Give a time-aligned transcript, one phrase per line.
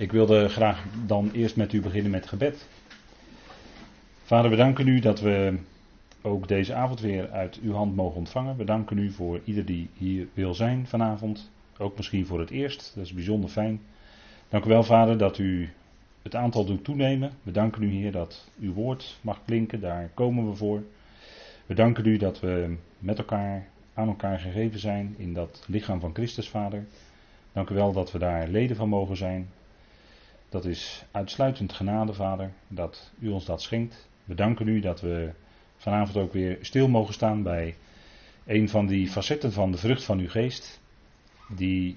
[0.00, 2.68] Ik wilde graag dan eerst met u beginnen met gebed.
[4.22, 5.58] Vader, we danken u dat we
[6.22, 8.56] ook deze avond weer uit uw hand mogen ontvangen.
[8.56, 11.50] We danken u voor ieder die hier wil zijn vanavond.
[11.78, 12.92] Ook misschien voor het eerst.
[12.94, 13.80] Dat is bijzonder fijn.
[14.48, 15.68] Dank u wel, Vader, dat u
[16.22, 17.32] het aantal doet toenemen.
[17.42, 19.80] We danken u, Heer, dat uw woord mag klinken.
[19.80, 20.82] Daar komen we voor.
[21.66, 26.14] We danken u dat we met elkaar aan elkaar gegeven zijn in dat lichaam van
[26.14, 26.86] Christus, Vader.
[27.52, 29.48] Dank u wel dat we daar leden van mogen zijn.
[30.50, 34.08] Dat is uitsluitend genade, Vader, dat u ons dat schenkt.
[34.24, 35.30] We danken u dat we
[35.76, 37.76] vanavond ook weer stil mogen staan bij
[38.46, 40.80] een van die facetten van de vrucht van uw geest,
[41.48, 41.96] die,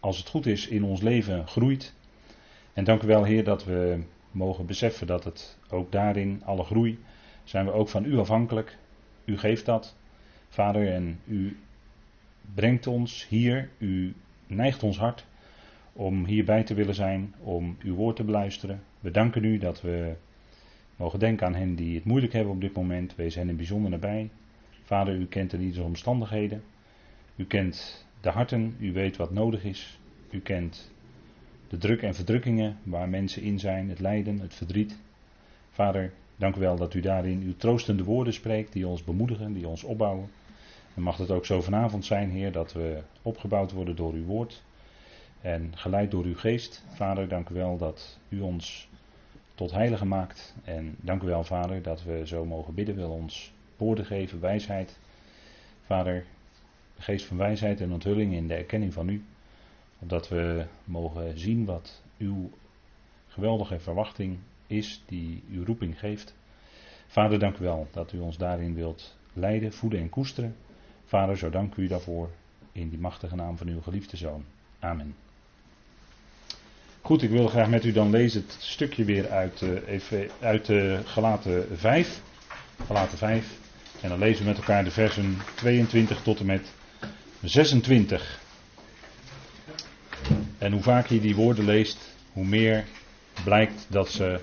[0.00, 1.94] als het goed is, in ons leven groeit.
[2.72, 6.98] En dank u wel, Heer, dat we mogen beseffen dat het ook daarin, alle groei,
[7.44, 8.76] zijn we ook van u afhankelijk.
[9.24, 9.96] U geeft dat,
[10.48, 11.58] Vader, en u
[12.54, 14.14] brengt ons hier, u
[14.46, 15.26] neigt ons hart
[15.98, 18.82] om hierbij te willen zijn, om uw woord te beluisteren.
[19.00, 20.14] We danken u dat we
[20.96, 23.16] mogen denken aan hen die het moeilijk hebben op dit moment.
[23.16, 24.30] Wees hen in bijzonder nabij.
[24.82, 26.62] Vader, u kent in ieder omstandigheden.
[27.36, 29.98] U kent de harten, u weet wat nodig is.
[30.30, 30.92] U kent
[31.68, 34.98] de druk en verdrukkingen waar mensen in zijn, het lijden, het verdriet.
[35.70, 39.68] Vader, dank u wel dat u daarin uw troostende woorden spreekt, die ons bemoedigen, die
[39.68, 40.28] ons opbouwen.
[40.94, 44.62] En mag het ook zo vanavond zijn, Heer, dat we opgebouwd worden door uw woord
[45.40, 46.84] en geleid door uw geest.
[46.94, 48.88] Vader, dank u wel dat u ons
[49.54, 50.54] tot heilige maakt.
[50.64, 52.94] En dank u wel, Vader, dat we zo mogen bidden.
[52.94, 54.98] Wil ons woorden geven, wijsheid.
[55.82, 56.24] Vader,
[56.96, 59.24] de geest van wijsheid en onthulling in de erkenning van u.
[59.98, 62.50] Opdat we mogen zien wat uw
[63.28, 66.34] geweldige verwachting is, die uw roeping geeft.
[67.06, 70.56] Vader, dank u wel dat u ons daarin wilt leiden, voeden en koesteren.
[71.04, 72.30] Vader, zo dank u daarvoor
[72.72, 74.44] in die machtige naam van uw geliefde zoon.
[74.78, 75.14] Amen.
[77.02, 80.98] Goed, ik wil graag met u dan lezen het stukje weer uit, uh, uit uh,
[81.04, 82.20] Galaten 5.
[82.86, 83.46] Galaten 5.
[84.00, 86.72] En dan lezen we met elkaar de versen 22 tot en met
[87.42, 88.40] 26.
[90.58, 92.84] En hoe vaak je die woorden leest, hoe meer
[93.44, 94.40] blijkt dat ze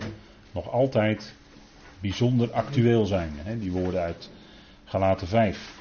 [0.51, 1.33] nog altijd
[1.99, 3.31] bijzonder actueel zijn.
[3.35, 4.29] Hè, die woorden uit
[4.85, 5.73] Galaten 5.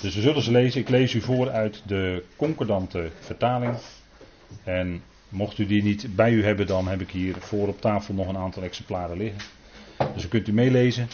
[0.00, 0.80] Dus we zullen ze lezen.
[0.80, 3.76] Ik lees u voor uit de concordante vertaling.
[4.64, 5.02] En
[5.34, 8.28] mocht u die niet bij u hebben, dan heb ik hier voor op tafel nog
[8.28, 9.40] een aantal exemplaren liggen.
[9.98, 11.08] Dus dan kunt u meelezen.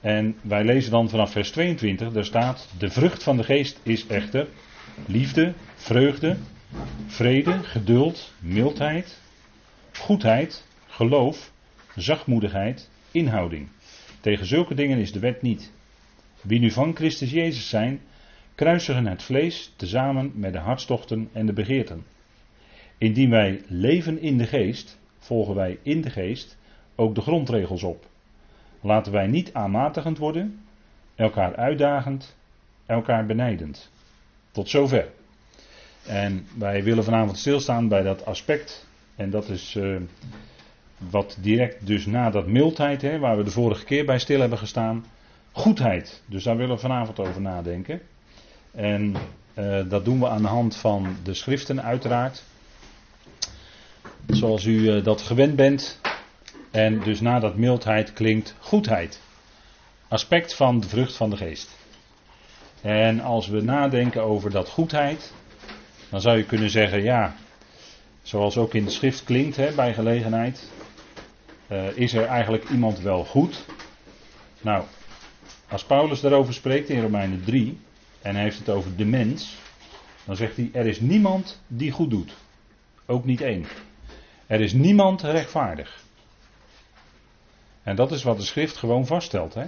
[0.00, 2.12] En wij lezen dan vanaf vers 22.
[2.12, 4.48] Daar staat: De vrucht van de geest is echter
[5.06, 6.36] liefde, vreugde,
[7.06, 9.20] vrede, geduld, mildheid,
[9.92, 11.52] goedheid, geloof,
[11.96, 13.68] zachtmoedigheid, inhouding.
[14.20, 15.72] Tegen zulke dingen is de wet niet.
[16.40, 18.00] Wie nu van Christus Jezus zijn,
[18.54, 22.04] kruisigen het vlees tezamen met de hartstochten en de begeerten.
[23.00, 26.56] Indien wij leven in de geest, volgen wij in de geest
[26.94, 28.06] ook de grondregels op.
[28.80, 30.60] Laten wij niet aanmatigend worden,
[31.14, 32.36] elkaar uitdagend,
[32.86, 33.90] elkaar benijdend.
[34.50, 35.08] Tot zover.
[36.06, 38.86] En wij willen vanavond stilstaan bij dat aspect.
[39.16, 40.00] En dat is uh,
[41.10, 44.58] wat direct dus na dat mildheid, hè, waar we de vorige keer bij stil hebben
[44.58, 45.04] gestaan.
[45.52, 46.22] Goedheid.
[46.26, 48.00] Dus daar willen we vanavond over nadenken.
[48.70, 49.14] En
[49.54, 52.48] uh, dat doen we aan de hand van de schriften uiteraard.
[54.30, 56.00] Zoals u uh, dat gewend bent.
[56.70, 59.20] En dus na dat mildheid klinkt goedheid.
[60.08, 61.76] Aspect van de vrucht van de geest.
[62.80, 65.32] En als we nadenken over dat goedheid,
[66.08, 67.34] dan zou je kunnen zeggen, ja,
[68.22, 70.70] zoals ook in de schrift klinkt hè, bij gelegenheid,
[71.68, 73.64] uh, is er eigenlijk iemand wel goed?
[74.60, 74.84] Nou,
[75.68, 77.78] als Paulus daarover spreekt in Romeinen 3,
[78.22, 79.56] en hij heeft het over de mens,
[80.24, 82.32] dan zegt hij, er is niemand die goed doet.
[83.06, 83.66] Ook niet één.
[84.50, 86.02] Er is niemand rechtvaardig.
[87.82, 89.54] En dat is wat de schrift gewoon vaststelt.
[89.54, 89.66] Hè?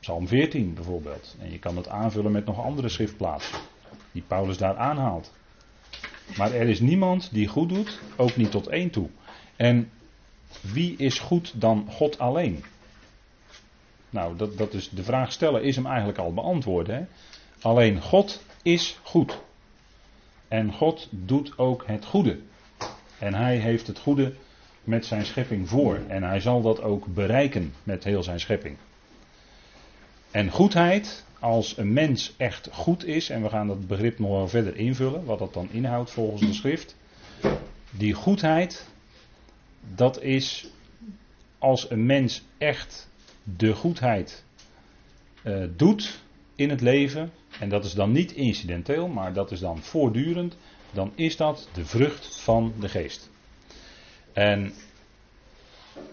[0.00, 1.36] Psalm 14 bijvoorbeeld.
[1.40, 3.58] En je kan het aanvullen met nog andere schriftplaatsen.
[4.12, 5.32] Die Paulus daar aanhaalt.
[6.36, 9.08] Maar er is niemand die goed doet, ook niet tot één toe.
[9.56, 9.90] En
[10.60, 12.64] wie is goed dan God alleen?
[14.10, 16.86] Nou, dat, dat is de vraag stellen is hem eigenlijk al beantwoord.
[16.86, 17.04] Hè?
[17.60, 19.38] Alleen God is goed.
[20.48, 22.40] En God doet ook het goede.
[23.24, 24.32] En hij heeft het goede
[24.82, 25.98] met zijn schepping voor.
[26.08, 28.76] En hij zal dat ook bereiken met heel zijn schepping.
[30.30, 34.48] En goedheid, als een mens echt goed is, en we gaan dat begrip nog wel
[34.48, 36.96] verder invullen, wat dat dan inhoudt volgens de schrift.
[37.90, 38.88] Die goedheid,
[39.94, 40.70] dat is
[41.58, 43.10] als een mens echt
[43.42, 44.44] de goedheid
[45.44, 46.22] uh, doet
[46.54, 47.30] in het leven,
[47.60, 50.56] en dat is dan niet incidenteel, maar dat is dan voortdurend,
[50.94, 53.30] dan is dat de vrucht van de geest.
[54.32, 54.72] En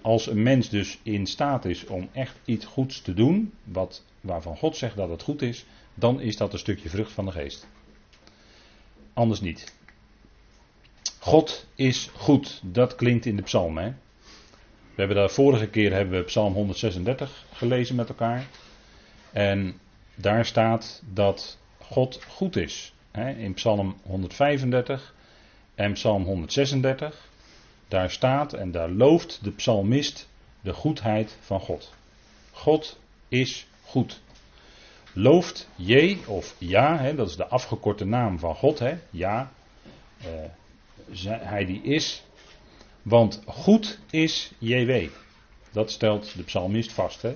[0.02, 4.58] als een mens dus in staat is om echt iets goeds te doen, wat, waarvan
[4.58, 7.68] God zegt dat het goed is, dan is dat een stukje vrucht van de geest.
[9.14, 9.74] Anders niet.
[11.20, 13.78] God is goed, dat klinkt in de psalm.
[13.78, 13.90] Hè?
[14.92, 18.48] We hebben daar vorige keer hebben we psalm 136 gelezen met elkaar.
[19.32, 19.80] En
[20.16, 22.94] daar staat dat God goed is.
[23.14, 25.14] In psalm 135
[25.76, 27.30] en psalm 136.
[27.88, 30.30] Daar staat en daar looft de psalmist
[30.62, 31.94] de goedheid van God.
[32.52, 34.22] God is goed.
[35.14, 39.52] Looft J of Ja, hè, dat is de afgekorte naam van God, hè, Ja,
[40.26, 42.24] uh, hij die is,
[43.02, 45.08] want goed is JW.
[45.72, 47.22] Dat stelt de psalmist vast.
[47.22, 47.36] Hè.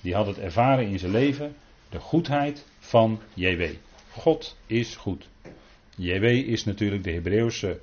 [0.00, 1.56] Die had het ervaren in zijn leven,
[1.88, 3.62] de goedheid van JW.
[4.12, 5.28] God is goed.
[5.96, 7.80] JW is natuurlijk de Hebreeuwse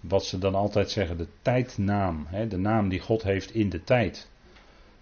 [0.00, 2.26] wat ze dan altijd zeggen, de tijdnaam.
[2.28, 4.30] Hè, de naam die God heeft in de tijd.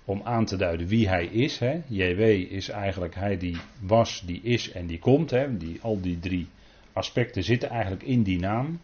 [0.04, 1.58] Om aan te duiden wie hij is.
[1.58, 1.80] Hè.
[1.86, 2.20] JW
[2.52, 5.30] is eigenlijk hij die was, die is en die komt.
[5.30, 5.56] Hè.
[5.56, 6.46] Die, al die drie
[6.92, 8.80] aspecten zitten eigenlijk in die naam.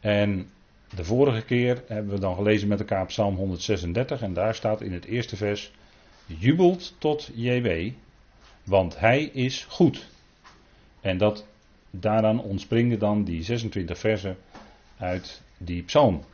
[0.00, 0.50] En
[0.94, 4.22] de vorige keer hebben we dan gelezen met elkaar Psalm 136.
[4.22, 5.70] En daar staat in het eerste vers:
[6.26, 7.90] Jubelt tot JW,
[8.64, 10.08] want hij is goed.
[11.00, 11.46] En dat,
[11.90, 14.36] daaraan ontspringen dan die 26 versen
[14.98, 16.24] uit die psalm.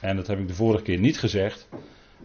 [0.00, 1.68] En dat heb ik de vorige keer niet gezegd.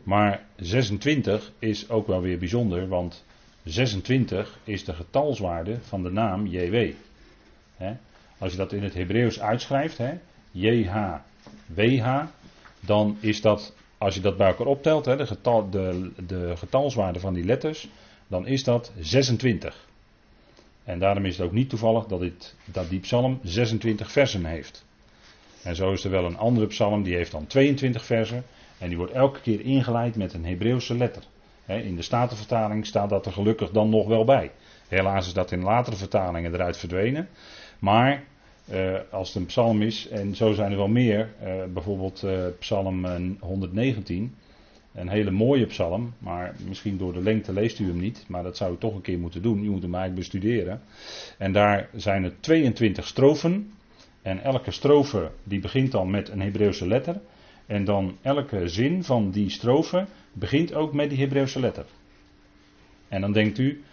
[0.04, 3.24] Maar 26 is ook wel weer bijzonder, want
[3.64, 6.92] 26 is de getalswaarde van de naam JW.
[8.38, 10.00] als je dat in het Hebreeuws uitschrijft,
[10.52, 12.24] JHWH,
[12.80, 17.34] dan is dat, als je dat bij elkaar optelt, de, getal, de, de getalswaarde van
[17.34, 17.90] die letters,
[18.28, 19.88] dan is dat 26.
[20.84, 24.86] En daarom is het ook niet toevallig dat, dit, dat die psalm 26 versen heeft.
[25.64, 28.44] En zo is er wel een andere psalm, die heeft dan 22 versen.
[28.78, 31.24] En die wordt elke keer ingeleid met een Hebreeuwse letter.
[31.66, 34.52] In de Statenvertaling staat dat er gelukkig dan nog wel bij.
[34.88, 37.30] Helaas is dat in latere vertalingen eruit verdwenen.
[37.80, 38.24] Maar
[38.68, 42.46] eh, als het een psalm is, en zo zijn er wel meer, eh, bijvoorbeeld eh,
[42.60, 43.06] psalm
[43.40, 44.36] 119,
[44.94, 48.58] een hele mooie psalm, maar misschien door de lengte leest u hem niet, maar dat
[48.58, 49.64] zou u toch een keer moeten doen.
[49.64, 50.82] U moet hem eigenlijk bestuderen.
[51.38, 53.72] En daar zijn er 22 strofen.
[54.22, 57.22] En elke strofe die begint dan met een Hebreeuwse letter.
[57.66, 61.86] En dan elke zin van die strofe begint ook met die Hebreeuwse letter.
[63.08, 63.84] En dan denkt u,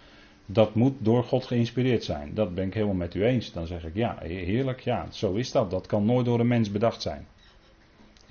[0.45, 2.33] dat moet door God geïnspireerd zijn.
[2.33, 3.51] Dat ben ik helemaal met u eens.
[3.51, 5.71] Dan zeg ik, ja, heerlijk, ja, zo is dat.
[5.71, 7.27] Dat kan nooit door een mens bedacht zijn.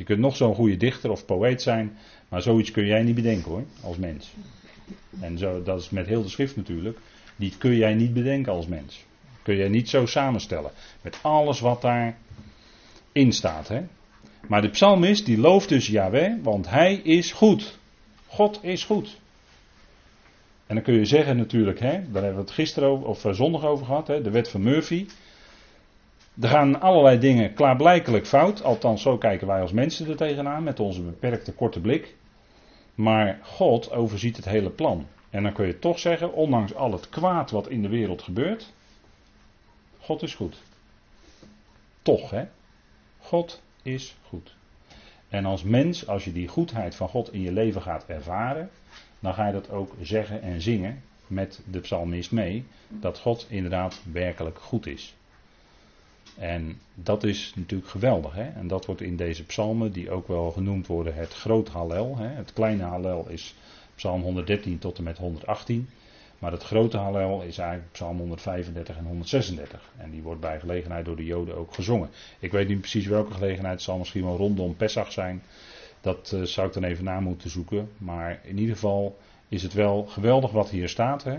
[0.00, 1.96] Je kunt nog zo'n goede dichter of poëet zijn,
[2.30, 4.32] maar zoiets kun jij niet bedenken hoor, als mens.
[5.20, 6.98] En zo, dat is met heel de schrift natuurlijk.
[7.36, 9.04] Die kun jij niet bedenken als mens.
[9.42, 10.70] Kun je niet zo samenstellen.
[11.02, 13.68] Met alles wat daarin staat.
[13.68, 13.82] Hè?
[14.48, 17.78] Maar de psalmist die looft dus Yahweh, want hij is goed.
[18.26, 19.18] God is goed.
[20.66, 23.64] En dan kun je zeggen natuurlijk, hè, daar hebben we het gisteren of eh, zondag
[23.64, 25.06] over gehad, hè, de wet van Murphy.
[26.40, 30.80] Er gaan allerlei dingen klaarblijkelijk fout, althans zo kijken wij als mensen er tegenaan met
[30.80, 32.16] onze beperkte korte blik.
[33.00, 35.06] Maar God overziet het hele plan.
[35.30, 38.72] En dan kun je toch zeggen, ondanks al het kwaad wat in de wereld gebeurt,
[39.98, 40.62] God is goed.
[42.02, 42.44] Toch, hè?
[43.18, 44.54] God is goed.
[45.28, 48.70] En als mens, als je die goedheid van God in je leven gaat ervaren,
[49.20, 54.00] dan ga je dat ook zeggen en zingen met de psalmist mee, dat God inderdaad
[54.12, 55.14] werkelijk goed is.
[56.38, 58.34] En dat is natuurlijk geweldig.
[58.34, 58.48] Hè?
[58.48, 62.16] En dat wordt in deze psalmen, die ook wel genoemd worden het groot Hallel.
[62.16, 62.26] Hè?
[62.26, 63.54] Het kleine Hallel is
[63.94, 65.88] psalm 113 tot en met 118.
[66.40, 69.92] Maar het grote Hallel is eigenlijk Psalm 135 en 136.
[69.96, 72.10] En die wordt bij gelegenheid door de Joden ook gezongen.
[72.38, 73.74] Ik weet niet precies welke gelegenheid.
[73.74, 75.42] Het zal misschien wel rondom Pesach zijn.
[76.00, 77.90] Dat uh, zou ik dan even na moeten zoeken.
[77.98, 79.18] Maar in ieder geval
[79.48, 81.24] is het wel geweldig wat hier staat.
[81.24, 81.38] Hè?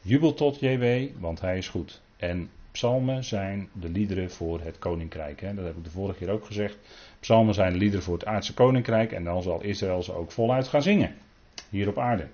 [0.00, 2.00] Jubel tot JW, want hij is goed.
[2.16, 5.40] En psalmen zijn de liederen voor het koninkrijk.
[5.40, 5.54] Hè?
[5.54, 6.78] Dat heb ik de vorige keer ook gezegd.
[7.20, 9.12] Psalmen zijn de liederen voor het aardse koninkrijk.
[9.12, 11.14] En dan zal Israël ze ook voluit gaan zingen.
[11.70, 12.26] Hier op aarde.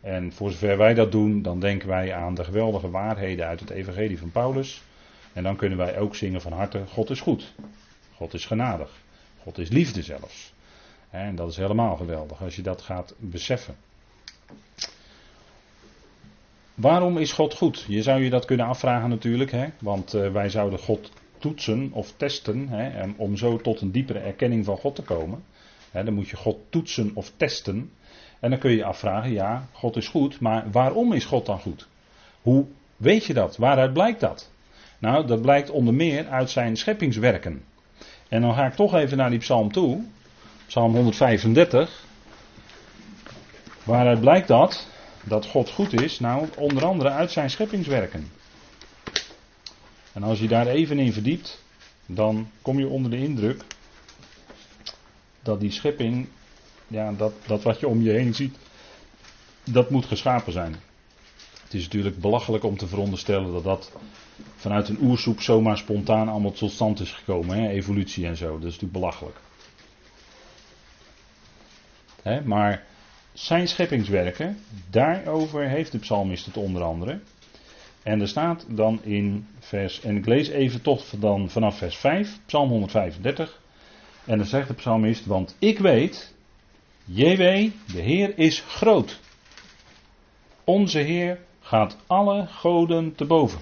[0.00, 3.70] En voor zover wij dat doen, dan denken wij aan de geweldige waarheden uit het
[3.70, 4.82] Evangelie van Paulus.
[5.32, 7.54] En dan kunnen wij ook zingen van harte: God is goed.
[8.14, 8.90] God is genadig.
[9.42, 10.52] God is liefde zelfs.
[11.10, 13.76] En dat is helemaal geweldig als je dat gaat beseffen.
[16.74, 17.84] Waarom is God goed?
[17.88, 19.66] Je zou je dat kunnen afvragen natuurlijk, hè?
[19.80, 24.64] want uh, wij zouden God toetsen of testen hè, om zo tot een diepere erkenning
[24.64, 25.44] van God te komen.
[25.90, 27.90] Hè, dan moet je God toetsen of testen.
[28.40, 31.58] En dan kun je je afvragen, ja, God is goed, maar waarom is God dan
[31.58, 31.88] goed?
[32.42, 33.56] Hoe weet je dat?
[33.56, 34.50] Waaruit blijkt dat?
[34.98, 37.64] Nou, dat blijkt onder meer uit zijn scheppingswerken.
[38.28, 40.04] En dan ga ik toch even naar die psalm toe.
[40.66, 42.04] Psalm 135.
[43.84, 44.86] Waaruit blijkt dat,
[45.24, 48.30] dat God goed is, nou onder andere uit zijn scheppingswerken.
[50.12, 51.62] En als je daar even in verdiept,
[52.06, 53.64] dan kom je onder de indruk
[55.42, 56.28] dat die schepping,
[56.86, 58.56] ja, dat, dat wat je om je heen ziet,
[59.64, 60.76] dat moet geschapen zijn.
[61.62, 63.92] Het is natuurlijk belachelijk om te veronderstellen dat dat
[64.56, 67.58] vanuit een oersoep zomaar spontaan allemaal tot stand is gekomen.
[67.58, 67.68] Hè?
[67.68, 69.36] Evolutie en zo, dat is natuurlijk belachelijk.
[72.22, 72.40] Hè?
[72.44, 72.84] Maar
[73.32, 74.58] zijn scheppingswerken,
[74.90, 77.20] daarover heeft de psalmist het onder andere.
[78.02, 82.38] En er staat dan in vers, en ik lees even tot dan vanaf vers 5,
[82.46, 83.60] psalm 135.
[84.24, 86.34] En dan zegt de psalmist, want ik weet,
[87.04, 89.20] JW, de Heer is groot.
[90.64, 93.60] Onze Heer gaat alle goden te boven.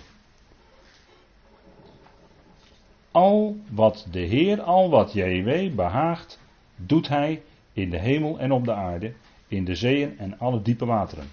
[3.11, 6.39] Al wat de Heer, al wat JW behaagt,
[6.77, 9.13] doet Hij in de hemel en op de aarde,
[9.51, 11.25] in de zeeën en alle diepe wateren.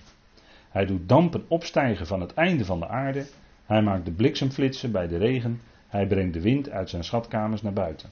[0.70, 3.26] Hij doet dampen opstijgen van het einde van de aarde.
[3.66, 5.62] Hij maakt de bliksemflitsen bij de regen.
[5.88, 8.10] Hij brengt de wind uit zijn schatkamers naar buiten.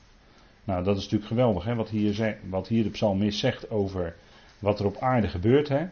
[0.63, 4.15] Nou, dat is natuurlijk geweldig, hè, wat, hier, wat hier de psalmist zegt over
[4.59, 5.67] wat er op aarde gebeurt.
[5.67, 5.85] Hè.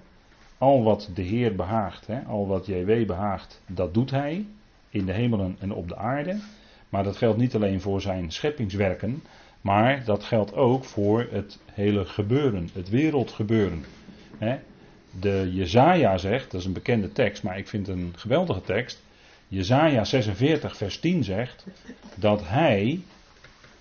[0.57, 4.45] Al wat de Heer behaagt, hè, al wat JW behaagt, dat doet hij
[4.89, 6.39] in de hemelen en op de aarde.
[6.89, 9.23] Maar dat geldt niet alleen voor zijn scheppingswerken,
[9.61, 13.85] maar dat geldt ook voor het hele gebeuren, het wereldgebeuren.
[14.37, 14.59] Hè.
[15.19, 19.01] De Jezaja zegt, dat is een bekende tekst, maar ik vind het een geweldige tekst.
[19.47, 21.65] Jezaja 46 vers 10 zegt
[22.15, 23.01] dat hij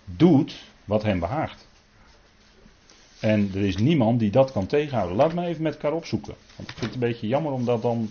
[0.04, 0.54] doet
[0.84, 1.66] wat hem behaagt.
[3.20, 5.16] En er is niemand die dat kan tegenhouden.
[5.16, 6.34] Laat me even met elkaar opzoeken.
[6.56, 8.10] Want ik vind het een beetje jammer om dat dan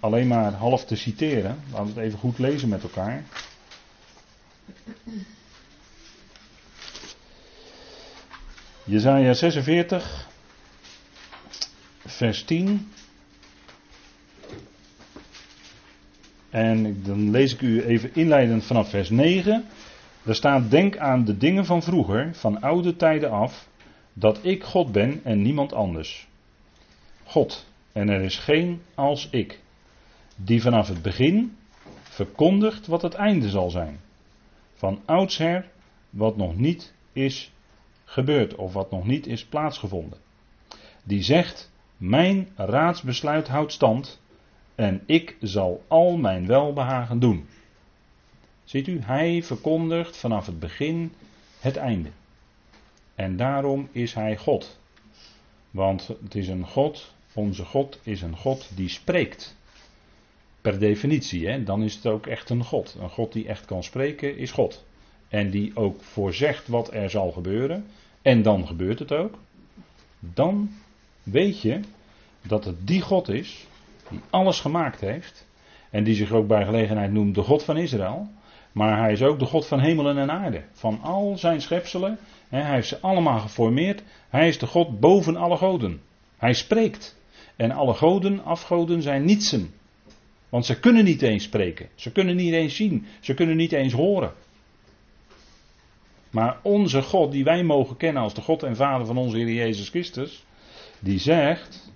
[0.00, 1.62] alleen maar half te citeren.
[1.70, 3.24] Laten we het even goed lezen met elkaar.
[8.84, 10.28] Jezaja 46,
[12.06, 12.88] vers 10.
[16.50, 19.64] En dan lees ik u even inleidend vanaf vers 9.
[20.24, 23.68] Er staat: Denk aan de dingen van vroeger, van oude tijden af,
[24.12, 26.28] dat ik God ben en niemand anders.
[27.24, 29.60] God, en er is geen als ik,
[30.36, 31.56] die vanaf het begin
[32.02, 34.00] verkondigt wat het einde zal zijn.
[34.74, 35.70] Van oudsher
[36.10, 37.52] wat nog niet is
[38.04, 40.18] gebeurd of wat nog niet is plaatsgevonden.
[41.04, 41.71] Die zegt:
[42.02, 44.20] Mijn raadsbesluit houdt stand
[44.74, 47.46] en ik zal al mijn welbehagen doen.
[48.64, 51.12] Ziet u, hij verkondigt vanaf het begin
[51.60, 52.08] het einde.
[53.14, 54.78] En daarom is hij God.
[55.70, 59.56] Want het is een God, onze God is een God die spreekt.
[60.60, 62.96] Per definitie, hè, dan is het ook echt een God.
[63.00, 64.84] Een God die echt kan spreken is God.
[65.28, 67.86] En die ook voorzegt wat er zal gebeuren.
[68.22, 69.38] En dan gebeurt het ook.
[70.18, 70.70] Dan
[71.22, 71.80] weet je
[72.42, 73.66] dat het die God is
[74.10, 75.46] die alles gemaakt heeft.
[75.90, 78.28] En die zich ook bij gelegenheid noemt de God van Israël.
[78.72, 80.62] Maar hij is ook de God van hemelen en aarde.
[80.72, 82.18] Van al zijn schepselen.
[82.48, 84.02] Hij heeft ze allemaal geformeerd.
[84.28, 86.00] Hij is de God boven alle goden.
[86.36, 87.20] Hij spreekt.
[87.56, 89.74] En alle goden, afgoden zijn nietsen.
[90.48, 91.88] Want ze kunnen niet eens spreken.
[91.94, 93.06] Ze kunnen niet eens zien.
[93.20, 94.32] Ze kunnen niet eens horen.
[96.30, 99.52] Maar onze God, die wij mogen kennen als de God en Vader van onze Heer
[99.52, 100.44] Jezus Christus,
[101.02, 101.92] die zegt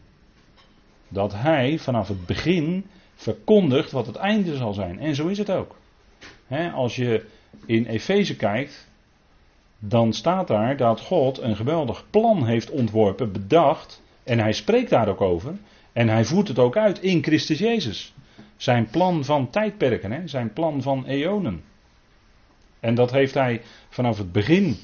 [1.08, 4.98] dat Hij vanaf het begin verkondigt wat het einde zal zijn.
[4.98, 5.76] En zo is het ook
[6.74, 7.26] als je
[7.66, 8.88] in Efeze kijkt,
[9.78, 14.02] dan staat daar dat God een geweldig plan heeft ontworpen, bedacht.
[14.24, 15.54] En hij spreekt daar ook over.
[15.92, 18.14] En hij voert het ook uit in Christus Jezus.
[18.56, 21.64] Zijn plan van tijdperken, zijn plan van eonen.
[22.80, 24.76] En dat heeft hij vanaf het begin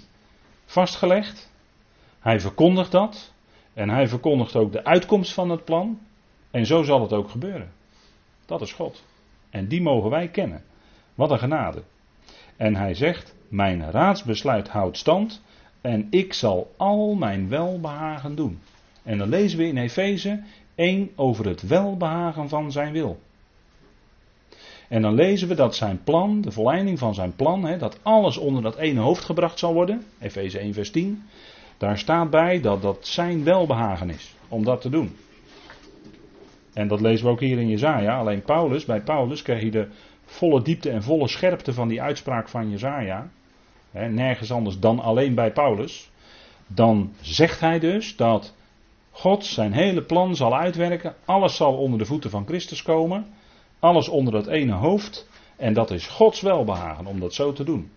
[0.65, 1.51] vastgelegd.
[2.21, 3.32] Hij verkondigt dat.
[3.75, 5.99] En hij verkondigt ook de uitkomst van het plan.
[6.51, 7.73] En zo zal het ook gebeuren.
[8.47, 9.03] Dat is God.
[9.51, 10.63] En die mogen wij kennen.
[11.15, 11.83] Wat een genade.
[12.57, 15.43] En hij zegt: Mijn raadsbesluit houdt stand
[15.81, 18.61] en ik zal al mijn welbehagen doen.
[19.03, 20.43] En dan lezen we in Efeze
[20.75, 23.21] 1 over het welbehagen van zijn wil.
[24.89, 28.37] En dan lezen we dat zijn plan, de volleinding van zijn plan, hè, dat alles
[28.37, 30.05] onder dat ene hoofd gebracht zal worden.
[30.19, 31.23] Efeze 1, vers 10.
[31.83, 35.17] Daar staat bij dat dat zijn welbehagen is om dat te doen.
[36.73, 38.19] En dat lezen we ook hier in Jezaja.
[38.19, 39.89] Alleen Paulus, bij Paulus krijg je de
[40.25, 43.29] volle diepte en volle scherpte van die uitspraak van Jezaja,
[43.91, 46.11] nergens anders dan alleen bij Paulus,
[46.67, 48.55] dan zegt hij dus dat
[49.11, 53.27] God zijn hele plan zal uitwerken, alles zal onder de voeten van Christus komen,
[53.79, 57.91] alles onder dat ene hoofd, En dat is Gods welbehagen om dat zo te doen.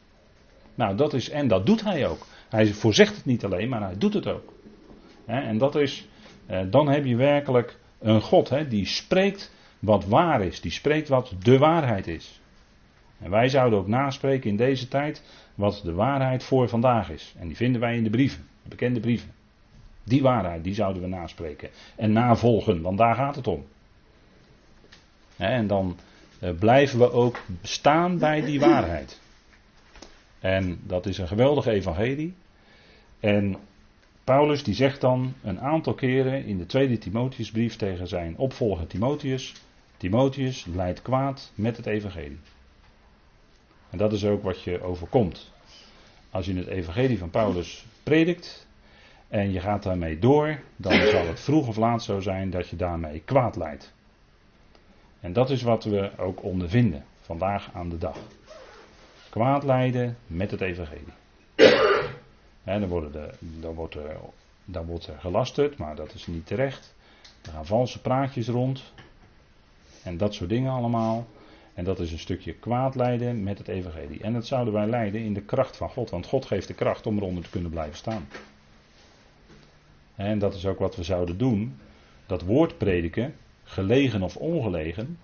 [0.76, 2.26] Nou, dat is, en dat doet hij ook.
[2.56, 4.54] Hij voorzegt het niet alleen, maar hij doet het ook.
[5.26, 6.08] En dat is,
[6.46, 11.34] eh, dan heb je werkelijk een God die spreekt wat waar is, die spreekt wat
[11.44, 12.42] de waarheid is.
[13.20, 15.24] En wij zouden ook naspreken in deze tijd
[15.56, 17.34] wat de waarheid voor vandaag is.
[17.38, 19.32] En die vinden wij in de brieven, de bekende brieven.
[20.04, 21.70] Die waarheid, die zouden we naspreken.
[21.96, 23.66] En navolgen, want daar gaat het om.
[25.38, 25.98] En dan
[26.40, 29.22] eh, blijven we ook staan bij die waarheid.
[30.40, 32.34] En dat is een geweldige evangelie.
[33.26, 33.56] En
[34.24, 39.54] Paulus die zegt dan een aantal keren in de tweede Timotheusbrief tegen zijn opvolger Timotheus:
[39.98, 42.40] Timotheus leidt kwaad met het evangelie.
[43.90, 45.52] En dat is ook wat je overkomt.
[46.30, 48.68] Als je het evangelie van Paulus predikt
[49.28, 52.76] en je gaat daarmee door, dan zal het vroeg of laat zo zijn dat je
[52.76, 53.94] daarmee kwaad leidt.
[55.20, 58.18] En dat is wat we ook ondervinden vandaag aan de dag.
[59.30, 61.14] Kwaad leiden met het evangelie.
[62.66, 64.18] Dan, worden de, dan, wordt er,
[64.66, 66.96] dan wordt er gelasterd, maar dat is niet terecht.
[67.42, 68.94] Er gaan valse praatjes rond.
[70.04, 71.28] En dat soort dingen allemaal.
[71.74, 74.22] En dat is een stukje kwaad leiden met het evangelie.
[74.22, 76.10] En dat zouden wij leiden in de kracht van God.
[76.10, 78.28] Want God geeft de kracht om eronder te kunnen blijven staan.
[80.16, 81.80] En dat is ook wat we zouden doen.
[82.26, 85.18] Dat woord prediken, gelegen of ongelegen.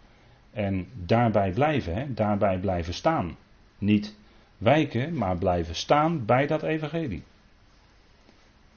[0.52, 2.14] En daarbij blijven, hè?
[2.14, 3.38] daarbij blijven staan.
[3.78, 4.16] Niet
[4.58, 7.24] wijken, maar blijven staan bij dat evangelie.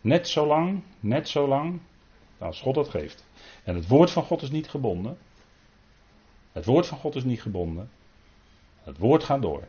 [0.05, 1.81] Net zo lang, net zo lang
[2.39, 3.25] als God het geeft.
[3.63, 5.17] En het woord van God is niet gebonden.
[6.53, 7.91] Het woord van God is niet gebonden.
[8.83, 9.63] Het woord gaat door.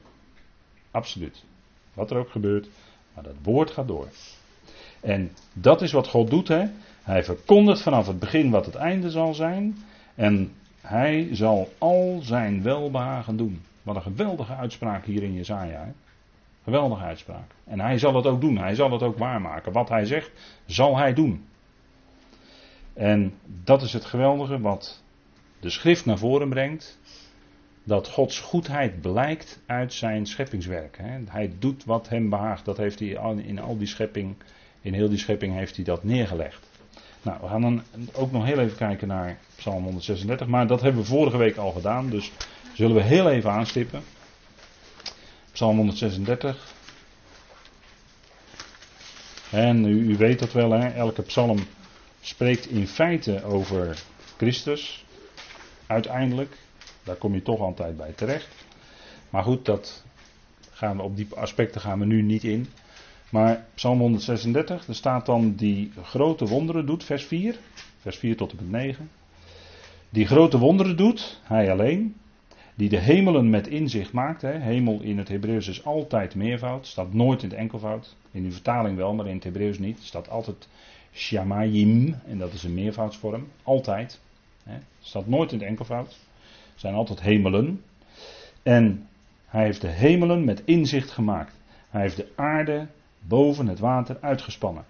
[0.91, 1.43] Absoluut.
[1.93, 2.67] Wat er ook gebeurt,
[3.13, 4.07] maar dat woord gaat door.
[4.99, 6.47] En dat is wat God doet.
[6.47, 6.65] Hè?
[7.01, 9.77] Hij verkondigt vanaf het begin wat het einde zal zijn.
[10.15, 13.61] En hij zal al zijn welbehagen doen.
[13.83, 15.85] Wat een geweldige uitspraak hier in Jezaja.
[15.85, 15.91] Hè?
[16.65, 17.51] Geweldige uitspraak.
[17.63, 18.57] En hij zal het ook doen.
[18.57, 19.71] Hij zal het ook waarmaken.
[19.71, 20.31] Wat hij zegt,
[20.65, 21.45] zal hij doen.
[22.93, 25.03] En dat is het geweldige wat
[25.59, 26.99] de schrift naar voren brengt.
[27.83, 30.97] Dat Gods goedheid blijkt uit zijn scheppingswerk.
[31.27, 32.65] Hij doet wat hem behaagt.
[32.65, 33.07] Dat heeft hij
[33.45, 34.35] in al die schepping,
[34.81, 36.67] in heel die schepping heeft hij dat neergelegd.
[37.21, 37.81] Nou, we gaan dan
[38.13, 40.47] ook nog heel even kijken naar Psalm 136.
[40.47, 42.09] Maar dat hebben we vorige week al gedaan.
[42.09, 42.31] Dus
[42.73, 44.01] zullen we heel even aanstippen.
[45.55, 46.73] Psalm 136.
[49.51, 50.87] En u, u weet dat wel, hè?
[50.87, 51.57] elke psalm
[52.21, 54.03] spreekt in feite over
[54.37, 55.05] Christus.
[55.87, 56.57] Uiteindelijk.
[57.03, 58.65] Daar kom je toch altijd bij terecht.
[59.29, 60.03] Maar goed, dat
[60.71, 62.67] gaan we, op die aspecten gaan we nu niet in.
[63.29, 67.55] Maar Psalm 136, er staat dan die grote wonderen doet, vers 4.
[67.99, 69.11] Vers 4 tot en met 9.
[70.09, 72.15] Die grote wonderen doet, hij alleen.
[72.75, 74.41] Die de hemelen met inzicht maakt.
[74.41, 74.51] Hè.
[74.51, 76.87] Hemel in het Hebreeuws is altijd meervoud.
[76.87, 78.15] Staat nooit in het enkelvoud.
[78.31, 79.99] In uw vertaling wel, maar in het Hebreeuws niet.
[80.01, 80.67] Staat altijd
[81.13, 82.15] shamayim.
[82.27, 83.47] En dat is een meervoudsvorm.
[83.63, 84.21] Altijd.
[84.63, 84.77] Hè.
[84.99, 86.17] Staat nooit in het enkelvoud.
[86.75, 87.81] Zijn altijd hemelen.
[88.63, 89.07] En
[89.45, 91.53] hij heeft de hemelen met inzicht gemaakt.
[91.89, 92.87] Hij heeft de aarde
[93.19, 94.85] boven het water uitgespannen.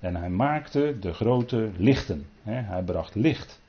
[0.00, 2.26] En hij maakte de grote lichten.
[2.42, 3.60] Hij bracht licht.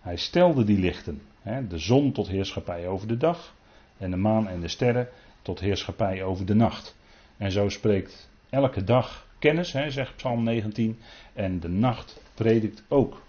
[0.00, 1.20] Hij stelde die lichten.
[1.68, 3.54] De zon tot heerschappij over de dag.
[3.98, 5.08] En de maan en de sterren
[5.42, 6.96] tot heerschappij over de nacht.
[7.36, 10.98] En zo spreekt elke dag kennis, zegt Psalm 19.
[11.32, 13.22] En de nacht predikt ook.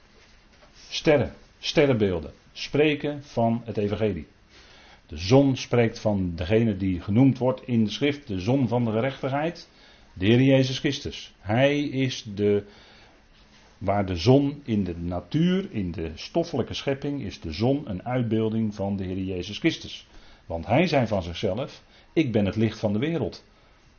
[0.90, 4.28] Sterren, sterrenbeelden, spreken van het evangelie.
[5.08, 8.92] De zon spreekt van degene die genoemd wordt in de schrift, de zon van de
[8.92, 9.70] gerechtigheid.
[10.14, 11.34] De Heer Jezus Christus.
[11.40, 12.64] Hij is de.
[13.80, 18.76] Waar de zon in de natuur, in de stoffelijke schepping, is de zon een uitbeelding
[18.76, 20.08] van de Heer Jezus Christus.
[20.46, 23.44] Want hij zei van zichzelf: Ik ben het licht van de wereld.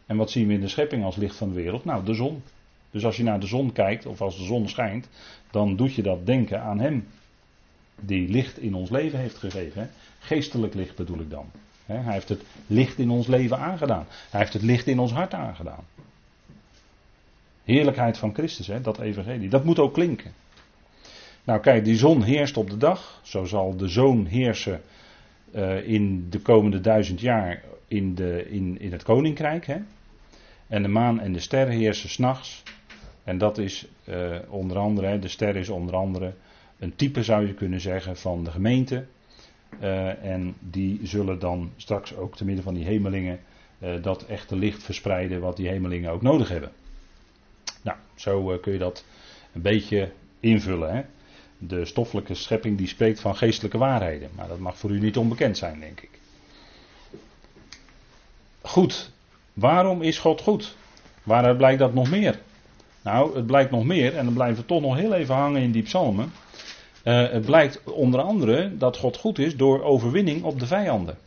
[0.06, 1.84] En wat zien we in de schepping als licht van de wereld?
[1.84, 2.42] Nou, de zon.
[2.90, 5.08] Dus als je naar de zon kijkt, of als de zon schijnt,
[5.50, 7.06] dan doet je dat denken aan Hem.
[8.00, 9.90] Die licht in ons leven heeft gegeven.
[10.18, 11.50] Geestelijk licht bedoel ik dan.
[11.84, 14.06] Hij heeft het licht in ons leven aangedaan.
[14.30, 15.84] Hij heeft het licht in ons hart aangedaan.
[17.70, 19.48] Heerlijkheid van Christus, hè, dat evangelie.
[19.48, 20.32] Dat moet ook klinken.
[21.44, 23.20] Nou kijk, die zon heerst op de dag.
[23.22, 24.80] Zo zal de zoon heersen
[25.54, 29.66] uh, in de komende duizend jaar in, de, in, in het koninkrijk.
[29.66, 29.76] Hè.
[30.66, 32.62] En de maan en de sterren heersen s'nachts.
[33.24, 36.32] En dat is uh, onder andere, de ster is onder andere
[36.78, 39.04] een type zou je kunnen zeggen van de gemeente.
[39.82, 43.38] Uh, en die zullen dan straks ook te midden van die hemelingen
[44.00, 46.70] dat echte licht verspreiden wat die hemelingen ook nodig hebben.
[47.82, 49.04] Nou, zo eh, kun je dat
[49.52, 50.94] een beetje invullen.
[50.94, 51.02] Hè?
[51.58, 54.30] De stoffelijke schepping die spreekt van geestelijke waarheden.
[54.34, 56.10] Maar dat mag voor u niet onbekend zijn, denk ik.
[58.62, 59.10] goed,
[59.52, 60.76] waarom is God goed?
[61.22, 62.40] Waaruit blijkt dat nog meer?
[63.02, 65.72] Nou, het blijkt nog meer, en dan blijven we toch nog heel even hangen in
[65.72, 66.32] die psalmen.
[67.04, 71.18] Uh, het blijkt onder andere dat God goed is door overwinning op de vijanden.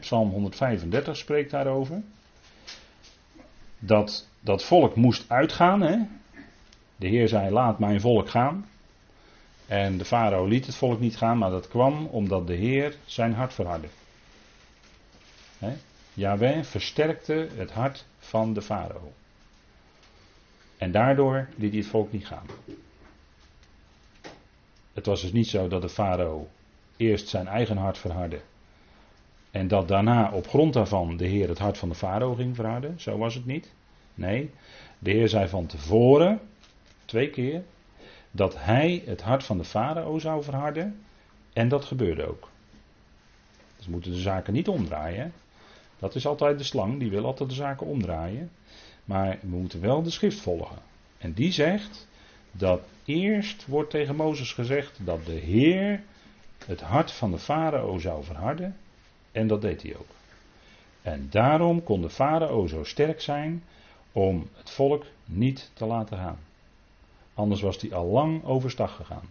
[0.00, 2.02] Psalm 135 spreekt daarover.
[3.78, 5.80] Dat dat volk moest uitgaan.
[5.80, 5.98] Hè?
[6.96, 8.68] De Heer zei: Laat mijn volk gaan.
[9.66, 13.34] En de farao liet het volk niet gaan, maar dat kwam omdat de Heer zijn
[13.34, 13.88] hart verhardde.
[15.58, 16.64] Hè?
[16.64, 19.12] Versterkte het hart van de farao.
[20.78, 22.46] En daardoor liet hij het volk niet gaan.
[24.92, 26.48] Het was dus niet zo dat de farao
[26.96, 28.40] eerst zijn eigen hart verhardde.
[29.50, 33.00] En dat daarna op grond daarvan de Heer het hart van de farao ging verharden.
[33.00, 33.72] Zo was het niet.
[34.20, 34.50] Nee,
[34.98, 36.40] de Heer zei van tevoren,
[37.04, 37.62] twee keer,
[38.30, 41.00] dat hij het hart van de farao zou verharden.
[41.52, 42.48] En dat gebeurde ook.
[43.76, 45.32] Dus we moeten de zaken niet omdraaien.
[45.98, 48.50] Dat is altijd de slang, die wil altijd de zaken omdraaien.
[49.04, 50.78] Maar we moeten wel de schrift volgen.
[51.18, 52.08] En die zegt
[52.52, 56.02] dat eerst wordt tegen Mozes gezegd dat de Heer
[56.66, 58.76] het hart van de farao zou verharden.
[59.32, 60.10] En dat deed hij ook.
[61.02, 63.62] En daarom kon de farao zo sterk zijn
[64.12, 66.38] om het volk niet te laten gaan.
[67.34, 69.28] Anders was hij al lang overstag gegaan.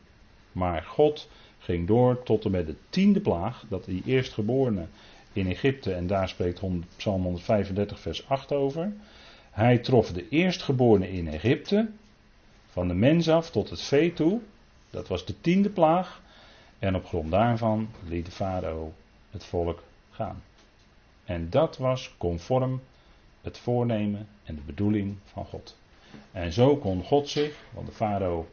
[0.51, 4.85] Maar God ging door tot en met de tiende plaag, dat die eerstgeborene
[5.33, 6.61] in Egypte, en daar spreekt
[6.95, 8.93] Psalm 135, vers 8 over.
[9.51, 11.89] Hij trof de eerstgeborene in Egypte,
[12.71, 14.39] van de mens af tot het vee toe.
[14.89, 16.21] Dat was de tiende plaag.
[16.79, 18.93] En op grond daarvan liet de farao
[19.31, 20.43] het volk gaan.
[21.25, 22.81] En dat was conform
[23.49, 25.77] het voornemen en de bedoeling van God.
[26.31, 28.47] En zo kon God zich, want de farao,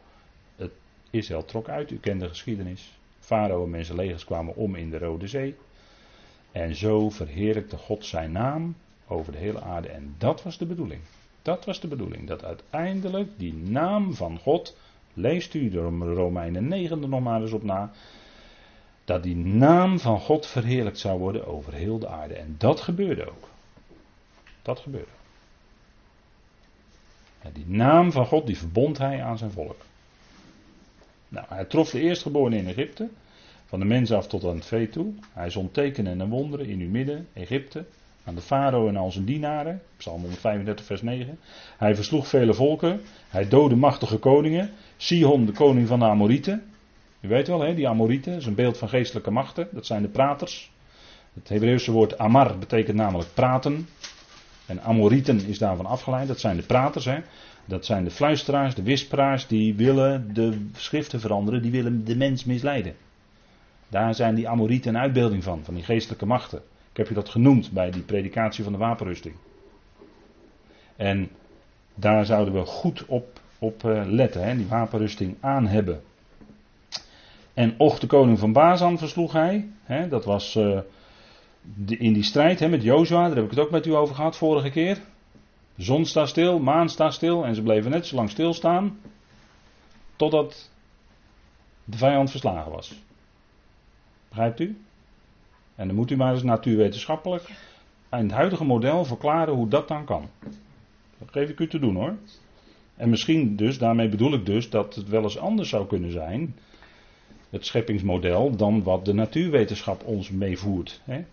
[0.56, 0.72] het
[1.10, 2.98] Israël trok uit, u kent de geschiedenis.
[3.18, 5.54] Farao en mensen legers kwamen om in de Rode Zee.
[6.52, 9.88] En zo verheerlijkte God zijn naam over de hele aarde.
[9.88, 11.00] En dat was de bedoeling.
[11.42, 12.26] Dat was de bedoeling.
[12.26, 14.76] Dat uiteindelijk die naam van God,
[15.14, 15.80] leest u de
[16.14, 17.90] Romeinen 9 er nog maar eens op na.
[19.04, 22.34] Dat die naam van God verheerlijkt zou worden over heel de aarde.
[22.34, 23.48] En dat gebeurde ook.
[24.66, 25.10] Dat gebeurde.
[27.42, 29.84] En die naam van God, die verbond hij aan zijn volk.
[31.28, 33.08] Nou, hij trof de eerstgeborene in Egypte.
[33.66, 35.12] Van de mens af tot aan het vee toe.
[35.32, 37.84] Hij zond tekenen en wonderen in uw midden, Egypte.
[38.24, 39.82] Aan de farao en al zijn dienaren.
[39.96, 41.38] Psalm 135, vers 9.
[41.76, 43.00] Hij versloeg vele volken.
[43.28, 44.70] Hij doodde machtige koningen.
[44.96, 46.62] Sihon, de koning van de Amorieten.
[47.20, 49.68] U weet wel, hè, die Amorieten, is een beeld van geestelijke machten.
[49.72, 50.70] Dat zijn de praters.
[51.34, 53.88] Het Hebreeuwse woord amar betekent namelijk praten.
[54.66, 56.28] En Amorieten is daarvan afgeleid.
[56.28, 57.04] Dat zijn de praters.
[57.04, 57.18] Hè.
[57.64, 59.46] Dat zijn de fluisteraars, de wisperaars.
[59.46, 61.62] Die willen de schriften veranderen.
[61.62, 62.94] Die willen de mens misleiden.
[63.88, 65.64] Daar zijn die Amorieten een uitbeelding van.
[65.64, 66.58] Van die geestelijke machten.
[66.90, 69.34] Ik heb je dat genoemd bij die predikatie van de wapenrusting.
[70.96, 71.28] En
[71.94, 74.44] daar zouden we goed op, op eh, letten.
[74.44, 74.56] Hè.
[74.56, 76.02] Die wapenrusting aan hebben.
[77.54, 79.68] En Och de koning van Bazan versloeg hij.
[79.82, 80.54] Hè, dat was...
[80.54, 80.78] Uh,
[81.86, 84.36] in die strijd hè, met Jozua, daar heb ik het ook met u over gehad
[84.36, 85.00] vorige keer.
[85.74, 88.98] De zon staat stil, maan staat stil en ze bleven net zo lang stilstaan.
[90.16, 90.70] Totdat
[91.84, 93.02] de vijand verslagen was.
[94.28, 94.78] Begrijpt u?
[95.74, 97.48] En dan moet u maar eens natuurwetenschappelijk
[98.10, 100.28] in het huidige model verklaren hoe dat dan kan.
[101.18, 102.14] Dat geef ik u te doen hoor.
[102.96, 106.56] En misschien dus, daarmee bedoel ik dus dat het wel eens anders zou kunnen zijn,
[107.50, 111.00] het scheppingsmodel, dan wat de natuurwetenschap ons meevoert.
[111.04, 111.24] Hè?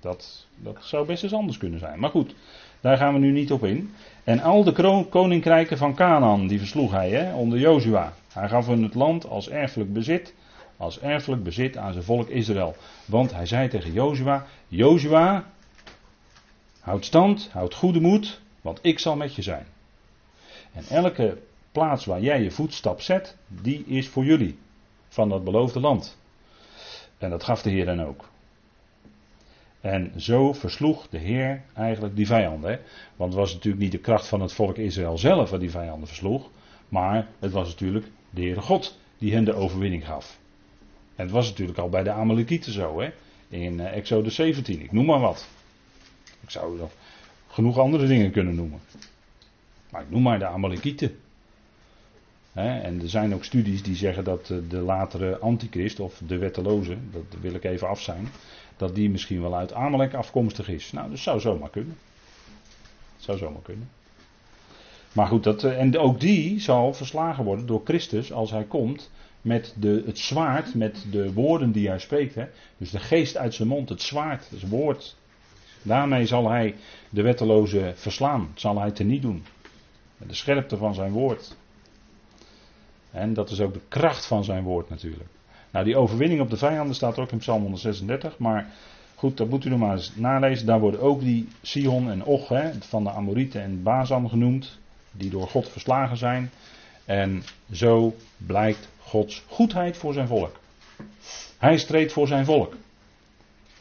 [0.00, 1.98] Dat, dat zou best eens anders kunnen zijn.
[1.98, 2.34] Maar goed,
[2.80, 3.94] daar gaan we nu niet op in.
[4.24, 8.12] En al de koninkrijken van Canaan, die versloeg hij hè, onder Jozua.
[8.32, 10.34] Hij gaf hun het land als erfelijk bezit,
[10.76, 12.76] als erfelijk bezit aan zijn volk Israël.
[13.04, 15.44] Want hij zei tegen Jozua, Jozua,
[16.80, 19.66] houd stand, houd goede moed, want ik zal met je zijn.
[20.72, 21.38] En elke
[21.72, 24.58] plaats waar jij je voetstap zet, die is voor jullie,
[25.08, 26.16] van dat beloofde land.
[27.18, 28.28] En dat gaf de Heer dan ook.
[29.86, 32.80] En zo versloeg de Heer eigenlijk die vijanden.
[33.16, 36.08] Want het was natuurlijk niet de kracht van het volk Israël zelf wat die vijanden
[36.08, 36.50] versloeg.
[36.88, 40.38] Maar het was natuurlijk de Heere God die hen de overwinning gaf.
[41.16, 43.00] En het was natuurlijk al bij de Amalekieten zo.
[43.00, 43.10] Hè?
[43.48, 44.80] In uh, Exodus 17.
[44.80, 45.48] Ik noem maar wat.
[46.40, 46.90] Ik zou nog
[47.48, 48.80] genoeg andere dingen kunnen noemen.
[49.90, 51.16] Maar ik noem maar de Amalekieten.
[52.52, 56.96] En er zijn ook studies die zeggen dat eh, de latere antichrist, of de wetteloze,
[57.12, 58.28] dat wil ik even af zijn,
[58.76, 60.92] dat die misschien wel uit Amalek afkomstig is.
[60.92, 61.96] Nou, dat zou zomaar kunnen.
[63.16, 63.88] Dat zou zomaar kunnen.
[65.12, 69.10] Maar goed, dat, eh, en ook die zal verslagen worden door Christus als hij komt
[69.40, 72.34] met de, het zwaard, met de woorden die hij spreekt.
[72.34, 72.46] Hè.
[72.76, 75.16] Dus de geest uit zijn mond, het zwaard, het woord.
[75.82, 76.74] Daarmee zal hij
[77.10, 79.44] de wetteloze verslaan, zal hij teniet doen.
[80.16, 81.56] Met de scherpte van zijn woord.
[83.10, 85.30] En dat is ook de kracht van zijn woord natuurlijk.
[85.70, 88.38] Nou, die overwinning op de vijanden staat ook in Psalm 136.
[88.38, 88.66] Maar
[89.14, 90.66] goed, dat moet u nog maar eens nalezen.
[90.66, 94.78] Daar worden ook die Sion en Och hè, van de Amorieten en Bazan genoemd.
[95.12, 96.50] Die door God verslagen zijn.
[97.04, 100.58] En zo blijkt Gods goedheid voor zijn volk.
[101.58, 102.76] Hij streed voor zijn volk.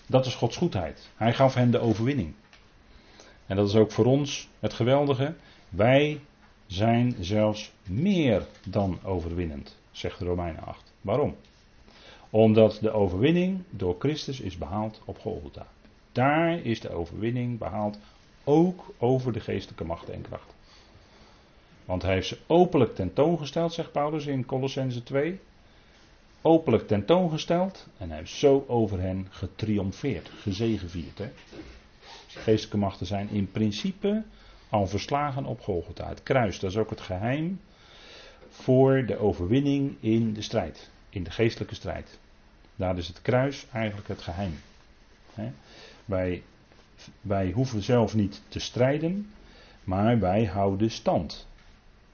[0.07, 1.09] Dat is Gods goedheid.
[1.15, 2.33] Hij gaf hen de overwinning.
[3.45, 5.33] En dat is ook voor ons het geweldige.
[5.69, 6.19] Wij
[6.67, 10.93] zijn zelfs meer dan overwinnend, zegt Romeinen 8.
[11.01, 11.35] Waarom?
[12.29, 15.67] Omdat de overwinning door Christus is behaald op Golgotha.
[16.11, 17.97] Daar is de overwinning behaald
[18.43, 20.55] ook over de geestelijke machten en krachten.
[21.85, 25.39] Want hij heeft ze openlijk tentoongesteld, zegt Paulus in Colossense 2.
[26.41, 31.17] Openlijk tentoongesteld en hij heeft zo over hen getriomfeerd, gezegevierd.
[31.17, 31.29] Hè?
[32.27, 34.23] Geestelijke machten zijn in principe
[34.69, 36.07] al verslagen op Golgotha.
[36.07, 37.59] Het kruis, dat is ook het geheim
[38.49, 42.19] voor de overwinning in de strijd, in de geestelijke strijd.
[42.75, 44.53] Daar is het kruis eigenlijk het geheim.
[46.05, 46.43] Wij,
[47.21, 49.33] wij hoeven zelf niet te strijden,
[49.83, 51.47] maar wij houden stand.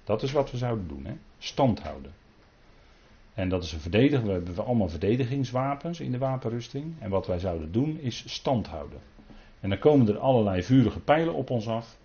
[0.04, 2.14] Dat is wat we zouden doen, stand houden.
[3.34, 4.24] En dat is een verdediging.
[4.28, 6.94] We hebben allemaal verdedigingswapens in de wapenrusting.
[7.00, 9.00] En wat wij zouden doen is stand houden.
[9.60, 11.98] En dan komen er allerlei vurige pijlen op ons af.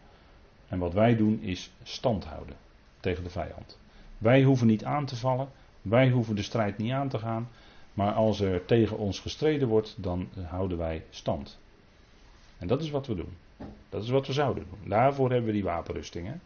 [0.68, 2.56] En wat wij doen is stand houden
[3.00, 3.78] tegen de vijand.
[4.18, 5.48] Wij hoeven niet aan te vallen.
[5.88, 7.48] Wij hoeven de strijd niet aan te gaan.
[7.94, 11.58] Maar als er tegen ons gestreden wordt, dan houden wij stand.
[12.58, 13.36] En dat is wat we doen.
[13.88, 14.88] Dat is wat we zouden doen.
[14.88, 16.40] Daarvoor hebben we die wapenrustingen.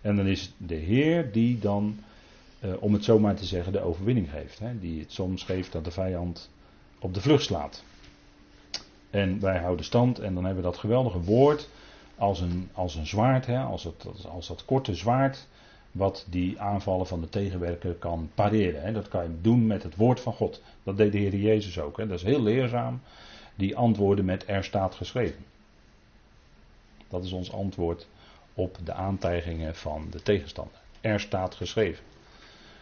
[0.00, 1.98] En dan is de Heer die dan,
[2.60, 4.58] eh, om het zo maar te zeggen, de overwinning geeft.
[4.58, 4.78] Hè?
[4.78, 6.50] Die het soms geeft dat de vijand
[6.98, 7.84] op de vlucht slaat.
[9.10, 11.68] En wij houden stand en dan hebben we dat geweldige woord
[12.16, 13.58] als een, als een zwaard, hè?
[13.58, 15.46] Als, het, als dat korte zwaard
[15.96, 18.82] wat die aanvallen van de tegenwerker kan pareren.
[18.82, 18.92] Hè?
[18.92, 20.62] Dat kan je doen met het woord van God.
[20.82, 21.96] Dat deed de Heer Jezus ook.
[21.96, 22.06] Hè?
[22.06, 23.00] Dat is heel leerzaam.
[23.54, 25.44] Die antwoorden met er staat geschreven.
[27.08, 28.08] Dat is ons antwoord
[28.54, 30.78] op de aantijgingen van de tegenstander.
[31.00, 32.04] Er staat geschreven.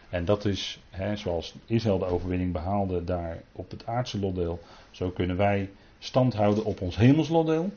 [0.09, 4.59] En dat is, hè, zoals Israël de overwinning behaalde daar op het aardse lotdeel,
[4.91, 7.71] zo kunnen wij stand houden op ons hemelslotdeel.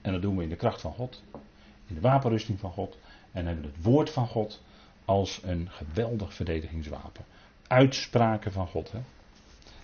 [0.00, 1.22] En dat doen we in de kracht van God,
[1.86, 2.96] in de wapenrusting van God
[3.34, 4.62] en hebben het woord van God
[5.04, 7.24] als een geweldig verdedigingswapen.
[7.66, 8.92] Uitspraken van God.
[8.92, 8.98] Hè?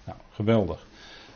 [0.04, 0.86] Nou, geweldig.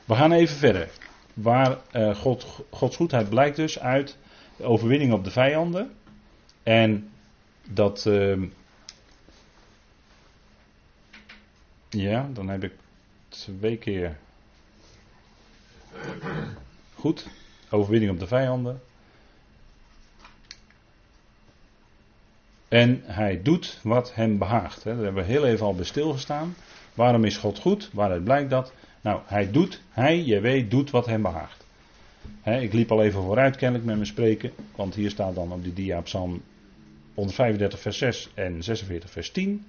[0.05, 0.91] We gaan even verder.
[1.35, 4.17] Waar uh, God, Gods goedheid blijkt dus uit
[4.57, 5.93] de overwinning op de vijanden.
[6.63, 7.11] En
[7.63, 8.05] dat.
[8.07, 8.43] Uh,
[11.89, 12.73] ja, dan heb ik
[13.29, 14.19] twee keer.
[16.95, 17.27] Goed.
[17.71, 18.83] Overwinning op de vijanden.
[22.75, 24.85] En hij doet wat hem behaagt.
[24.85, 26.55] Daar hebben we heel even al bij stilgestaan.
[26.95, 27.91] Waarom is God goed?
[27.93, 28.73] Waaruit blijkt dat?
[29.01, 31.67] Nou, hij doet, hij, JW, doet wat hem behaagt.
[32.45, 34.53] ik liep al even vooruit kennelijk met mijn spreken.
[34.77, 36.43] Want hier staat dan op die dia psalm
[37.15, 39.67] 135 vers 6 en 46 vers 10.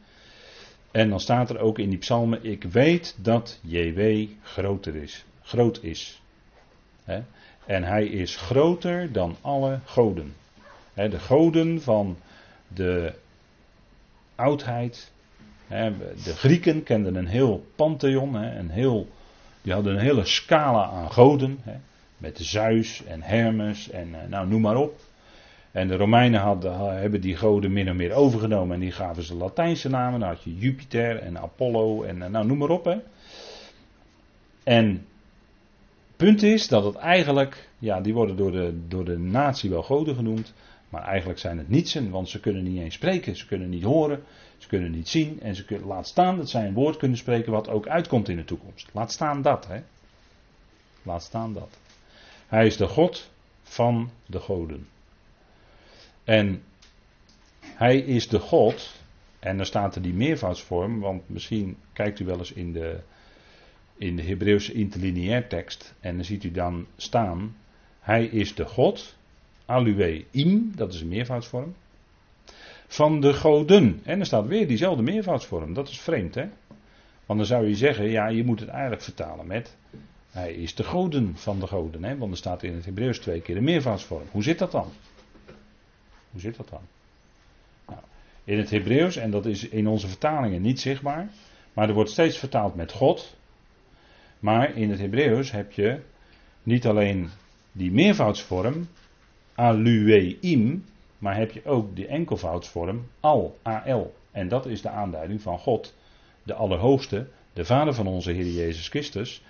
[0.92, 5.26] En dan staat er ook in die psalmen, ik weet dat JW groter is.
[5.42, 6.22] Groot is.
[7.66, 10.34] En hij is groter dan alle goden.
[10.94, 12.18] de goden van
[12.68, 13.14] de
[14.36, 15.12] oudheid.
[15.68, 19.08] De Grieken kenden een heel pantheon, een heel,
[19.62, 21.60] die hadden een hele scala aan goden.
[22.18, 25.00] Met Zeus en Hermes en eh, nou noem maar op.
[25.72, 29.36] En de Romeinen hadden, hebben die goden min of meer overgenomen en die gaven ze
[29.36, 30.20] Latijnse namen.
[30.20, 32.86] Dan had je Jupiter en Apollo en eh, nou noem maar op.
[32.86, 32.98] Hè.
[34.64, 35.06] En
[36.16, 40.16] punt is dat het eigenlijk, ja die worden door de, door de natie wel goden
[40.16, 40.54] genoemd.
[40.96, 44.24] Maar eigenlijk zijn het nietsen, want ze kunnen niet eens spreken, ze kunnen niet horen,
[44.58, 47.52] ze kunnen niet zien en ze kunnen, laat staan dat zij een woord kunnen spreken
[47.52, 48.90] wat ook uitkomt in de toekomst.
[48.94, 49.82] Laat staan dat, hè.
[51.04, 51.78] Laat staan dat.
[52.48, 53.32] Hij is de God
[53.64, 54.88] van de goden.
[56.24, 56.64] En
[57.62, 58.96] hij is de God,
[59.40, 63.00] en dan staat er die meervoudsvorm, want misschien kijkt u wel eens in de,
[63.98, 67.56] in de Hebreeuwse interlineair tekst en dan ziet u dan staan,
[68.00, 69.16] hij is de God
[69.66, 71.76] Alue im, dat is een meervoudsvorm.
[72.88, 74.02] Van de goden.
[74.04, 75.74] En er staat weer diezelfde meervoudsvorm.
[75.74, 76.48] Dat is vreemd, hè?
[77.26, 79.76] Want dan zou je zeggen, ja, je moet het eigenlijk vertalen met.
[80.32, 82.18] Hij is de goden van de goden, hè?
[82.18, 84.28] Want er staat in het Hebreeuws twee keer de meervoudsvorm.
[84.32, 84.92] Hoe zit dat dan?
[86.32, 86.82] Hoe zit dat dan?
[87.88, 88.00] Nou,
[88.44, 91.30] in het Hebreeuws, en dat is in onze vertalingen niet zichtbaar,
[91.74, 93.36] maar er wordt steeds vertaald met God.
[94.40, 96.00] Maar in het Hebreeuws heb je
[96.64, 97.30] niet alleen
[97.72, 98.88] die meervoudsvorm,
[99.56, 100.86] alueim,
[101.18, 104.16] maar heb je ook de enkelvoudsvorm, al, al.
[104.32, 105.94] En dat is de aanduiding van God,
[106.44, 109.42] de Allerhoogste, de Vader van onze Heer Jezus Christus.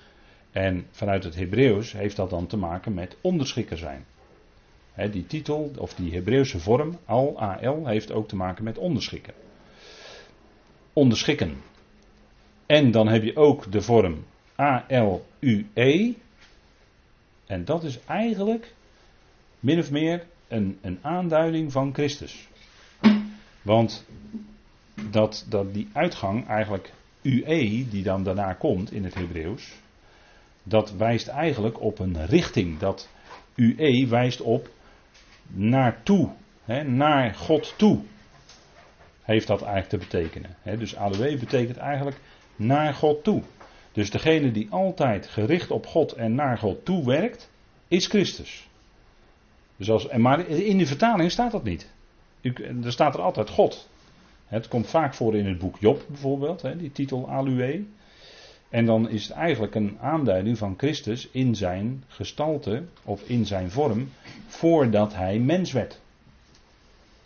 [0.52, 4.06] En vanuit het Hebreeuws heeft dat dan te maken met onderschikker zijn.
[5.12, 9.34] die titel, of die Hebreeuwse vorm, al, al, heeft ook te maken met onderschikken.
[10.94, 11.62] Onderschikken.
[12.66, 14.26] En dan heb je ook de vorm
[14.60, 16.14] A-L-U-E.
[17.46, 18.75] En dat is eigenlijk
[19.60, 22.48] min of meer een, een aanduiding van Christus.
[23.62, 24.06] Want
[25.10, 29.74] dat, dat die uitgang eigenlijk UE, die dan daarna komt in het Hebreeuws,
[30.64, 32.80] dat wijst eigenlijk op een richting.
[32.80, 33.10] Dat
[33.56, 34.70] UE wijst op
[35.48, 36.30] naartoe,
[36.64, 38.02] hè, naar God toe.
[39.22, 40.56] Heeft dat eigenlijk te betekenen.
[40.62, 40.78] Hè.
[40.78, 42.18] Dus ALW betekent eigenlijk
[42.56, 43.42] naar God toe.
[43.92, 47.50] Dus degene die altijd gericht op God en naar God toe werkt,
[47.88, 48.68] is Christus.
[49.78, 51.92] Dus als, maar in de vertaling staat dat niet.
[52.84, 53.88] er staat er altijd God.
[54.46, 57.86] Het komt vaak voor in het boek Job bijvoorbeeld, die titel Alue.
[58.70, 63.72] En dan is het eigenlijk een aanduiding van Christus in zijn gestalte of in zijn
[63.72, 64.10] vorm
[64.48, 66.00] voordat hij mens werd.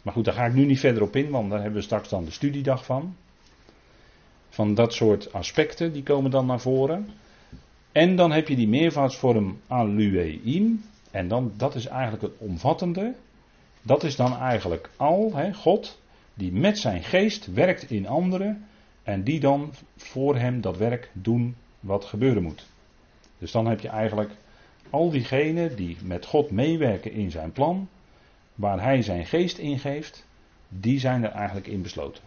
[0.01, 2.09] Maar goed, daar ga ik nu niet verder op in, want daar hebben we straks
[2.09, 3.15] dan de studiedag van.
[4.49, 7.09] Van dat soort aspecten, die komen dan naar voren.
[7.91, 10.83] En dan heb je die meervoudsvorm alueim.
[11.11, 13.15] En dan, dat is eigenlijk het omvattende.
[13.81, 16.01] Dat is dan eigenlijk al, hè, God,
[16.33, 18.67] die met zijn geest werkt in anderen.
[19.03, 22.67] En die dan voor hem dat werk doen wat gebeuren moet.
[23.37, 24.31] Dus dan heb je eigenlijk
[24.89, 27.89] al diegenen die met God meewerken in zijn plan.
[28.55, 30.27] Waar hij zijn geest in geeft.
[30.69, 32.23] Die zijn er eigenlijk in besloten.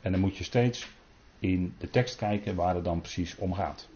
[0.00, 0.88] En dan moet je steeds
[1.38, 3.88] in de tekst kijken waar het dan precies om gaat.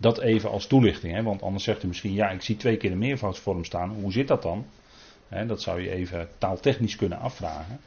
[0.00, 1.22] Dat even als toelichting, hè?
[1.22, 4.28] want anders zegt u misschien, ja, ik zie twee keer de meervoudsvorm staan, hoe zit
[4.28, 4.66] dat dan?
[5.28, 7.80] Hè, dat zou je even taaltechnisch kunnen afvragen.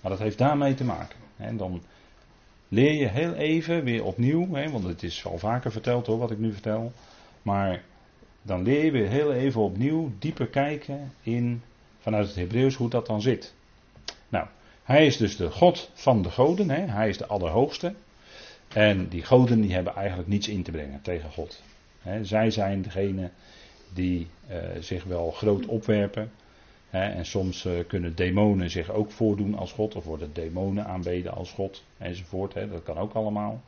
[0.00, 1.16] Maar dat heeft daarmee te maken.
[1.36, 1.56] Hè?
[1.56, 1.82] Dan
[2.68, 4.70] leer je heel even weer opnieuw, hè?
[4.70, 6.92] want het is al vaker verteld hoor, wat ik nu vertel.
[7.42, 7.82] Maar
[8.42, 11.62] dan leer je weer heel even opnieuw dieper kijken in,
[11.98, 13.54] vanuit het Hebreeuws hoe dat dan zit.
[14.28, 14.46] Nou,
[14.82, 16.80] hij is dus de God van de goden, hè?
[16.80, 17.94] hij is de Allerhoogste.
[18.74, 21.62] En die goden die hebben eigenlijk niets in te brengen tegen God.
[22.22, 23.30] zij zijn degene
[23.92, 26.30] die uh, zich wel groot opwerpen.
[26.90, 31.52] en soms uh, kunnen demonen zich ook voordoen als God, of worden demonen aanbeden als
[31.52, 32.54] God, enzovoort.
[32.54, 33.62] dat kan ook allemaal.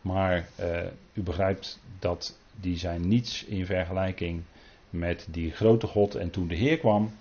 [0.00, 0.80] Maar uh,
[1.12, 4.42] u begrijpt dat die zijn niets in vergelijking
[4.90, 6.14] met die grote God.
[6.14, 7.12] En toen de Heer kwam,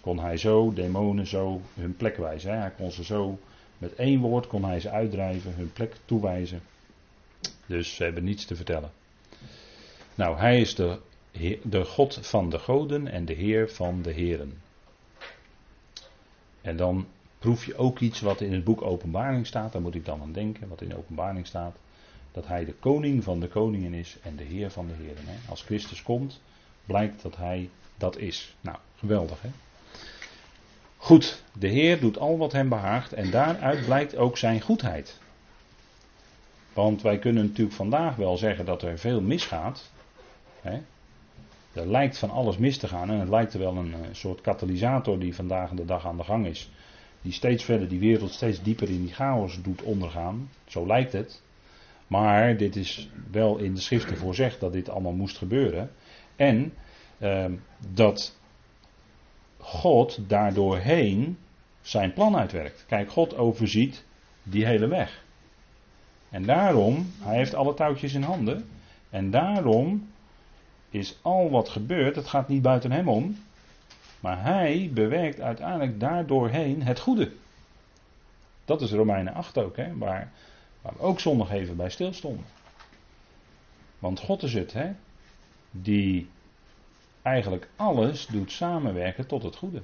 [0.00, 2.60] kon hij zo demonen zo hun plek wijzen.
[2.60, 3.38] Hij kon ze zo
[3.78, 6.60] met één woord kon hij ze uitdrijven, hun plek toewijzen.
[7.66, 8.90] Dus ze hebben niets te vertellen.
[10.14, 10.98] Nou, hij is de,
[11.62, 14.52] de God van de goden en de Heer van de heren.
[16.60, 17.06] En dan
[17.38, 19.72] proef je ook iets wat in het boek Openbaring staat.
[19.72, 21.76] Daar moet ik dan aan denken, wat in Openbaring staat.
[22.32, 25.24] Dat hij de koning van de koningen is en de Heer van de heren.
[25.48, 26.40] Als Christus komt,
[26.84, 28.56] blijkt dat hij dat is.
[28.60, 29.48] Nou, geweldig hè.
[31.06, 35.20] Goed, de Heer doet al wat hem behaagt en daaruit blijkt ook zijn goedheid.
[36.72, 39.90] Want wij kunnen natuurlijk vandaag wel zeggen dat er veel misgaat.
[40.60, 40.78] Hè?
[41.72, 44.40] Er lijkt van alles mis te gaan en het lijkt er wel een, een soort
[44.40, 46.70] katalysator die vandaag de dag aan de gang is.
[47.22, 50.50] Die steeds verder die wereld steeds dieper in die chaos doet ondergaan.
[50.64, 51.42] Zo lijkt het.
[52.06, 55.90] Maar dit is wel in de schriften voorzegd dat dit allemaal moest gebeuren.
[56.36, 56.72] En
[57.18, 57.44] uh,
[57.94, 58.35] dat
[59.66, 61.38] God daardoorheen
[61.80, 62.84] zijn plan uitwerkt.
[62.86, 64.04] Kijk, God overziet
[64.42, 65.24] die hele weg.
[66.30, 68.68] En daarom, hij heeft alle touwtjes in handen.
[69.10, 70.10] En daarom
[70.90, 73.38] is al wat gebeurt, het gaat niet buiten hem om.
[74.20, 77.32] Maar hij bewerkt uiteindelijk daardoorheen het goede.
[78.64, 80.32] Dat is Romeinen 8 ook, hè, waar,
[80.82, 82.44] waar we ook zondag even bij stilstonden.
[83.98, 84.92] Want God is het, hè,
[85.70, 86.28] die
[87.26, 89.82] eigenlijk alles doet samenwerken tot het goede.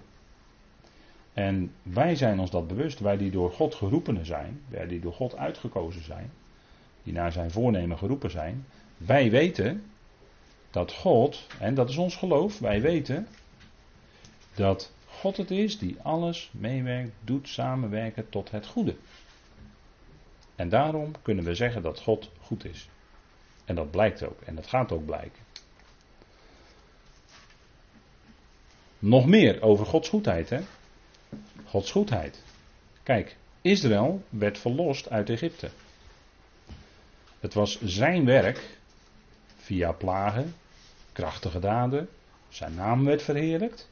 [1.32, 5.12] En wij zijn ons dat bewust, wij die door God geroepenen zijn, wij die door
[5.12, 6.30] God uitgekozen zijn,
[7.02, 8.66] die naar zijn voornemen geroepen zijn,
[8.96, 9.84] wij weten
[10.70, 13.28] dat God, en dat is ons geloof, wij weten
[14.54, 18.96] dat God het is die alles meewerkt, doet samenwerken tot het goede.
[20.56, 22.88] En daarom kunnen we zeggen dat God goed is.
[23.64, 25.51] En dat blijkt ook, en dat gaat ook blijken.
[29.02, 30.50] Nog meer over Gods goedheid.
[30.50, 30.60] Hè?
[31.64, 32.42] Gods goedheid.
[33.02, 35.70] Kijk, Israël werd verlost uit Egypte.
[37.40, 38.78] Het was zijn werk,
[39.56, 40.54] via plagen,
[41.12, 42.08] krachtige daden,
[42.48, 43.90] zijn naam werd verheerlijkt.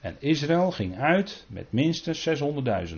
[0.00, 2.96] En Israël ging uit met minstens 600.000.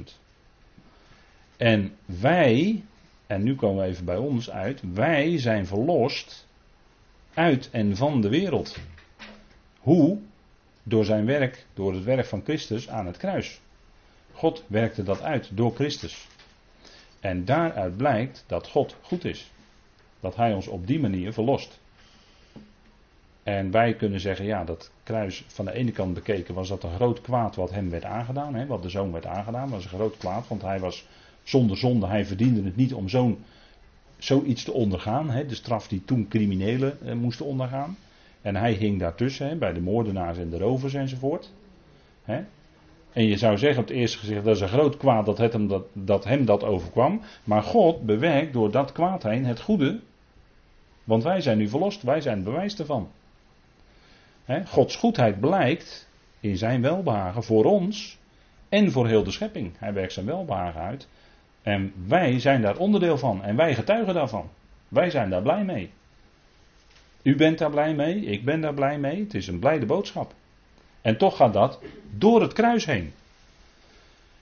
[1.57, 2.85] En wij,
[3.27, 6.47] en nu komen we even bij ons uit, wij zijn verlost
[7.35, 8.77] uit en van de wereld.
[9.79, 10.19] Hoe?
[10.83, 13.61] Door zijn werk, door het werk van Christus aan het kruis.
[14.33, 16.27] God werkte dat uit door Christus.
[17.21, 19.51] En daaruit blijkt dat God goed is.
[20.21, 21.81] Dat Hij ons op die manier verlost.
[23.43, 26.95] En wij kunnen zeggen, ja, dat kruis van de ene kant bekeken was dat een
[26.95, 28.55] groot kwaad wat hem werd aangedaan.
[28.55, 30.49] Hè, wat de zoon werd aangedaan, was een groot kwaad.
[30.49, 31.07] Want hij was
[31.43, 33.45] zonder zonde, hij verdiende het niet om zo'n,
[34.19, 35.31] zoiets te ondergaan.
[35.31, 37.97] Hè, de straf die toen criminelen eh, moesten ondergaan.
[38.43, 41.53] En hij hing daartussen, hè, bij de moordenaars en de rovers enzovoort.
[42.25, 42.43] Hè.
[43.13, 45.53] En je zou zeggen op het eerste gezicht, dat is een groot kwaad dat, het
[45.53, 47.21] hem, dat, dat hem dat overkwam.
[47.45, 50.01] Maar God bewerkt door dat kwaad heen het goede.
[51.05, 53.11] Want wij zijn nu verlost, wij zijn het bewijs ervan.
[54.67, 56.09] Gods goedheid blijkt
[56.41, 58.19] in zijn welbehagen voor ons
[58.69, 59.73] en voor heel de schepping.
[59.79, 61.09] Hij werkt zijn welbehagen uit.
[61.63, 64.49] En wij zijn daar onderdeel van en wij getuigen daarvan.
[64.89, 65.91] Wij zijn daar blij mee.
[67.23, 69.21] U bent daar blij mee, ik ben daar blij mee.
[69.21, 70.35] Het is een blijde boodschap.
[71.01, 71.79] En toch gaat dat
[72.11, 73.13] door het kruis heen.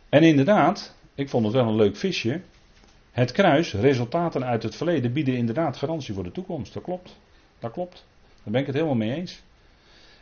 [0.08, 2.40] En inderdaad, ik vond het wel een leuk visje.
[3.10, 6.74] Het kruis, resultaten uit het verleden, bieden inderdaad garantie voor de toekomst.
[6.74, 7.16] Dat klopt.
[7.58, 8.04] Dat klopt.
[8.42, 9.42] Daar ben ik het helemaal mee eens.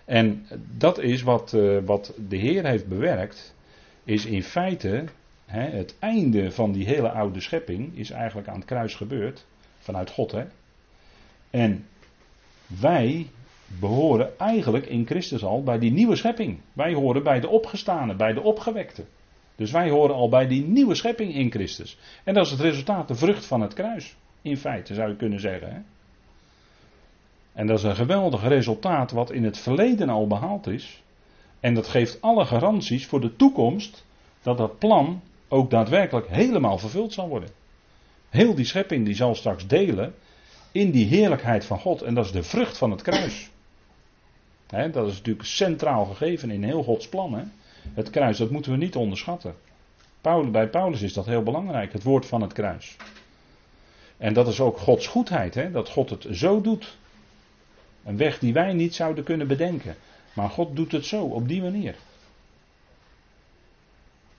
[0.04, 0.46] En
[0.76, 3.54] dat is wat, uh, wat de Heer heeft bewerkt,
[4.04, 5.04] is in feite
[5.46, 9.46] hè, het einde van die hele oude schepping, is eigenlijk aan het kruis gebeurd,
[9.78, 10.32] vanuit God.
[10.32, 10.44] Hè?
[11.50, 11.86] En
[12.66, 13.26] wij
[13.66, 16.58] behoren eigenlijk in Christus al bij die nieuwe schepping.
[16.72, 19.04] Wij horen bij de opgestane, bij de opgewekte.
[19.56, 21.98] Dus wij horen al bij die nieuwe schepping in Christus.
[22.24, 24.16] En dat is het resultaat, de vrucht van het kruis.
[24.42, 25.72] In feite zou je kunnen zeggen.
[25.72, 25.80] Hè?
[27.52, 31.02] En dat is een geweldig resultaat wat in het verleden al behaald is.
[31.60, 34.04] En dat geeft alle garanties voor de toekomst
[34.42, 37.48] dat dat plan ook daadwerkelijk helemaal vervuld zal worden.
[38.30, 40.14] Heel die schepping die zal straks delen
[40.76, 42.02] in die heerlijkheid van God.
[42.02, 43.50] En dat is de vrucht van het kruis.
[44.66, 47.52] dat is natuurlijk centraal gegeven in heel Gods plan.
[47.94, 49.54] Het kruis, dat moeten we niet onderschatten.
[50.50, 52.96] bij Paulus is dat heel belangrijk, het woord van het kruis.
[54.16, 56.96] En dat is ook Gods goedheid, dat God het zo doet.
[58.04, 59.96] Een weg die wij niet zouden kunnen bedenken.
[60.32, 61.94] Maar God doet het zo, op die manier.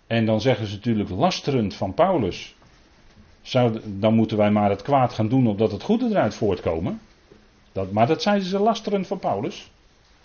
[0.07, 2.55] En dan zeggen ze natuurlijk lasterend van Paulus.
[3.85, 6.99] Dan moeten wij maar het kwaad gaan doen opdat het goede eruit voortkomen.
[7.71, 9.71] Dat, maar dat zeiden ze lasterend van Paulus.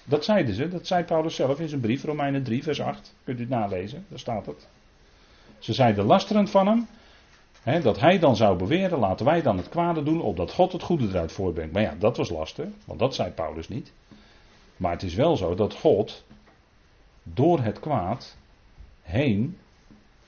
[0.05, 3.15] Dat zeiden ze, dat zei Paulus zelf in zijn brief, Romeinen 3, vers 8.
[3.25, 4.69] Kunt u het nalezen, daar staat het.
[5.59, 6.87] Ze zeiden lasterend van hem
[7.83, 11.09] dat hij dan zou beweren, laten wij dan het kwade doen, opdat God het goede
[11.09, 11.73] eruit voortbrengt.
[11.73, 13.93] Maar ja, dat was lastig, want dat zei Paulus niet.
[14.77, 16.25] Maar het is wel zo dat God
[17.23, 18.37] door het kwaad
[19.03, 19.59] heen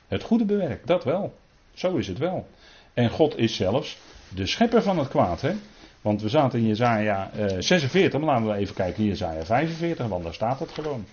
[0.08, 0.86] het goede bewerkt.
[0.86, 1.34] Dat wel.
[1.72, 2.46] Zo is het wel.
[2.94, 5.40] En God is zelfs de schepper van het kwaad.
[5.40, 5.52] Hè?
[6.00, 10.06] Want we zaten in Jezaja uh, 46, maar laten we even kijken in Jezaja 45,
[10.06, 11.04] want daar staat het gewoon.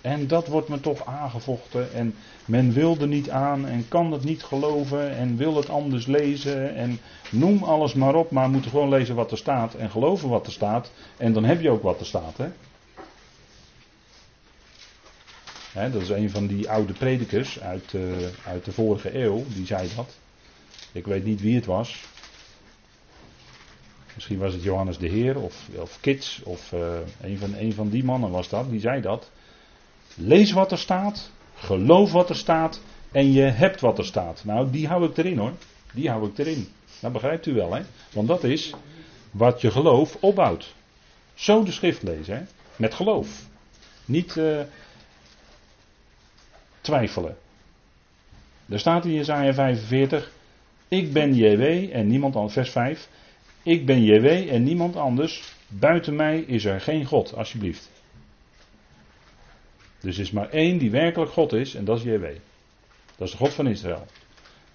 [0.00, 1.92] En dat wordt me toch aangevochten.
[1.92, 2.14] En
[2.44, 6.74] men wil er niet aan en kan het niet geloven en wil het anders lezen.
[6.74, 6.98] En
[7.30, 10.52] noem alles maar op, maar moet gewoon lezen wat er staat en geloven wat er
[10.52, 10.90] staat.
[11.16, 12.36] En dan heb je ook wat er staat.
[12.36, 12.48] Hè?
[15.90, 18.02] Dat is een van die oude predikers uit, uh,
[18.46, 20.16] uit de vorige eeuw, die zei dat.
[20.96, 22.04] Ik weet niet wie het was.
[24.14, 27.88] Misschien was het Johannes de Heer of, of Kits of uh, een, van, een van
[27.88, 29.30] die mannen was dat, die zei dat.
[30.14, 32.80] Lees wat er staat, geloof wat er staat
[33.12, 34.44] en je hebt wat er staat.
[34.44, 35.52] Nou, die hou ik erin hoor.
[35.92, 36.68] Die hou ik erin.
[37.00, 37.82] Dat begrijpt u wel, hè?
[38.12, 38.74] Want dat is
[39.30, 40.74] wat je geloof opbouwt.
[41.34, 42.42] Zo de schrift lezen, hè?
[42.76, 43.46] Met geloof.
[44.04, 44.60] Niet uh,
[46.80, 47.36] twijfelen.
[48.68, 50.34] Er staat in Jezaja 45:
[50.88, 52.52] Ik ben JW en niemand anders.
[52.52, 53.08] Vers 5.
[53.62, 55.54] Ik ben JW en niemand anders.
[55.68, 57.90] Buiten mij is er geen God, alsjeblieft.
[60.00, 62.24] Dus er is maar één die werkelijk God is en dat is JW.
[63.16, 64.06] Dat is de God van Israël.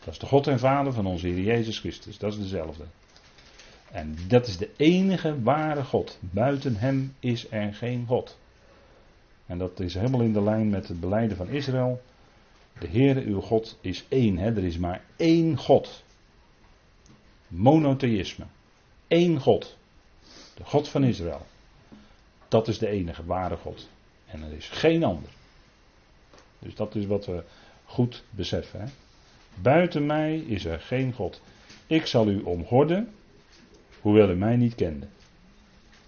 [0.04, 2.18] Dat is de God en Vader van onze Heer Jezus Christus.
[2.18, 2.84] Dat is dezelfde.
[3.92, 6.20] En dat is de enige ware God.
[6.22, 8.38] Buiten hem is er geen God.
[9.46, 12.02] En dat is helemaal in de lijn met het beleiden van Israël.
[12.82, 14.38] De Heere uw God is één.
[14.38, 14.56] Hè?
[14.56, 16.04] Er is maar één God.
[17.48, 18.46] Monotheïsme.
[19.08, 19.78] Eén God.
[20.56, 21.46] De God van Israël.
[22.48, 23.90] Dat is de enige ware God.
[24.26, 25.30] En er is geen ander.
[26.60, 27.44] Dus dat is wat we
[27.86, 28.80] goed beseffen.
[28.80, 28.86] Hè?
[29.62, 31.42] Buiten mij is er geen God.
[31.88, 33.10] Ik zal u omgorden,
[34.00, 35.08] hoewel u mij niet kende.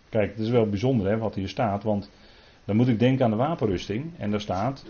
[0.09, 2.09] Kijk, het is wel bijzonder hè, wat hier staat, want
[2.65, 4.11] dan moet ik denken aan de wapenrusting.
[4.17, 4.86] En daar staat,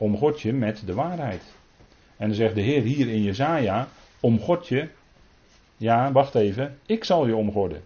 [0.00, 1.42] omgod je met de waarheid.
[2.16, 3.88] En dan zegt de Heer hier in Jezaja,
[4.20, 4.88] omgod je,
[5.76, 7.82] ja, wacht even, ik zal je omgorden.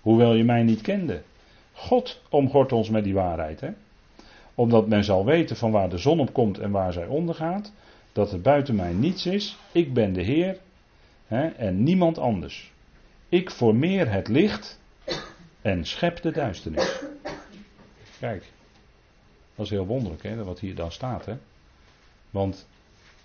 [0.00, 1.22] Hoewel je mij niet kende.
[1.72, 3.60] God omgort ons met die waarheid.
[3.60, 3.70] Hè?
[4.54, 7.72] Omdat men zal weten van waar de zon op komt en waar zij ondergaat.
[8.12, 9.56] Dat er buiten mij niets is.
[9.72, 10.58] Ik ben de Heer
[11.26, 12.72] hè, en niemand anders.
[13.28, 14.80] Ik formeer het licht
[15.62, 17.02] en schep de duisternis.
[18.20, 18.52] Kijk,
[19.58, 21.26] dat is heel wonderlijk hè, wat hier dan staat.
[21.26, 21.34] Hè?
[22.30, 22.68] Want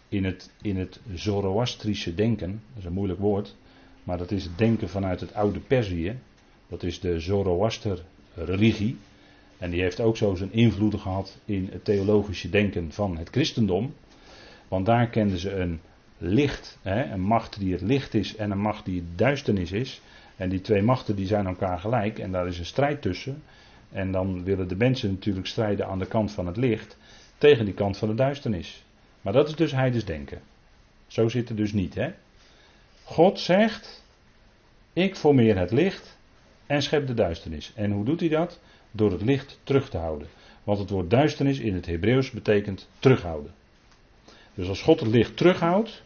[0.10, 3.56] in het, in het Zoroastrische denken, dat is een moeilijk woord,
[4.04, 6.20] maar dat is het denken vanuit het oude Perzië.
[6.68, 8.04] Dat is de Zoroaster
[8.34, 8.98] religie.
[9.58, 13.94] En die heeft ook zo zijn invloeden gehad in het theologische denken van het christendom.
[14.68, 15.80] Want daar kenden ze een
[16.18, 20.02] licht, hè, een macht die het licht is en een macht die het duisternis is.
[20.36, 23.44] En die twee machten die zijn elkaar gelijk en daar is een strijd tussen.
[23.94, 26.98] En dan willen de mensen natuurlijk strijden aan de kant van het licht
[27.38, 28.84] tegen die kant van de duisternis.
[29.22, 30.42] Maar dat is dus heidens denken.
[31.08, 32.12] Zo zit het dus niet, hè?
[33.04, 34.04] God zegt:
[34.94, 36.18] Ik formeer het licht
[36.66, 37.72] en schep de duisternis.
[37.76, 38.60] En hoe doet hij dat?
[38.92, 40.28] Door het licht terug te houden.
[40.64, 43.52] Want het woord duisternis in het Hebreeuws betekent terughouden.
[44.54, 46.04] Dus als God het licht terughoudt,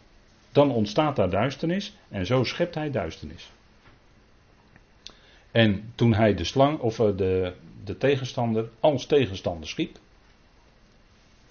[0.52, 3.52] dan ontstaat daar duisternis en zo schept hij duisternis.
[5.52, 9.98] En toen hij de slang, of eh, de, de tegenstander, als tegenstander schiep,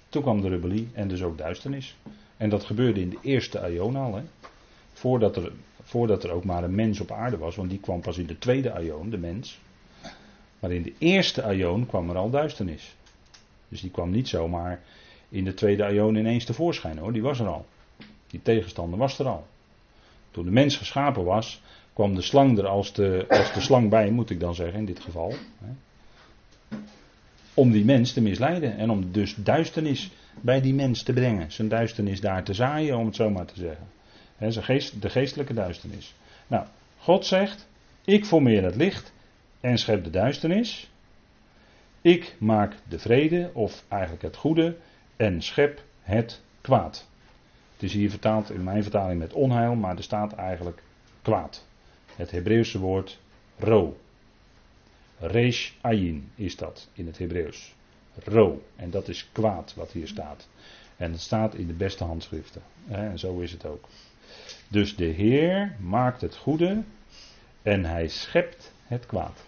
[0.08, 1.96] toen kwam de rebellie en dus ook duisternis.
[2.36, 4.14] En dat gebeurde in de eerste aion al.
[4.14, 4.22] Hè?
[4.92, 8.18] Voordat, er, voordat er ook maar een mens op aarde was, want die kwam pas
[8.18, 9.58] in de tweede aion, de mens.
[10.58, 12.96] Maar in de eerste aion kwam er al duisternis.
[13.68, 14.80] Dus die kwam niet zomaar
[15.28, 17.66] in de tweede aion ineens tevoorschijn hoor, die was er al.
[18.26, 19.46] Die tegenstander was er al.
[20.30, 21.62] Toen de mens geschapen was,
[21.96, 24.84] kwam de slang er als de, als de slang bij, moet ik dan zeggen in
[24.84, 25.34] dit geval.
[25.58, 25.70] Hè?
[27.54, 31.52] Om die mens te misleiden en om dus duisternis bij die mens te brengen.
[31.52, 33.86] Zijn duisternis daar te zaaien, om het zo maar te zeggen.
[34.36, 36.14] He, zijn geest, de geestelijke duisternis.
[36.46, 36.66] Nou,
[36.98, 37.68] God zegt:
[38.04, 39.12] Ik formeer het licht
[39.60, 40.90] en schep de duisternis.
[42.00, 44.76] Ik maak de vrede, of eigenlijk het goede,
[45.16, 47.08] en schep het kwaad.
[47.72, 50.82] Het is hier vertaald in mijn vertaling met onheil, maar er staat eigenlijk
[51.22, 51.65] kwaad.
[52.16, 53.18] Het Hebreeuwse woord
[53.58, 53.96] ro.
[55.18, 57.74] Resh ayin is dat in het Hebreeuws.
[58.24, 58.62] Ro.
[58.76, 60.48] En dat is kwaad wat hier staat.
[60.96, 62.62] En het staat in de beste handschriften.
[62.88, 63.88] En zo is het ook.
[64.68, 66.82] Dus de Heer maakt het goede
[67.62, 69.44] en hij schept het kwaad.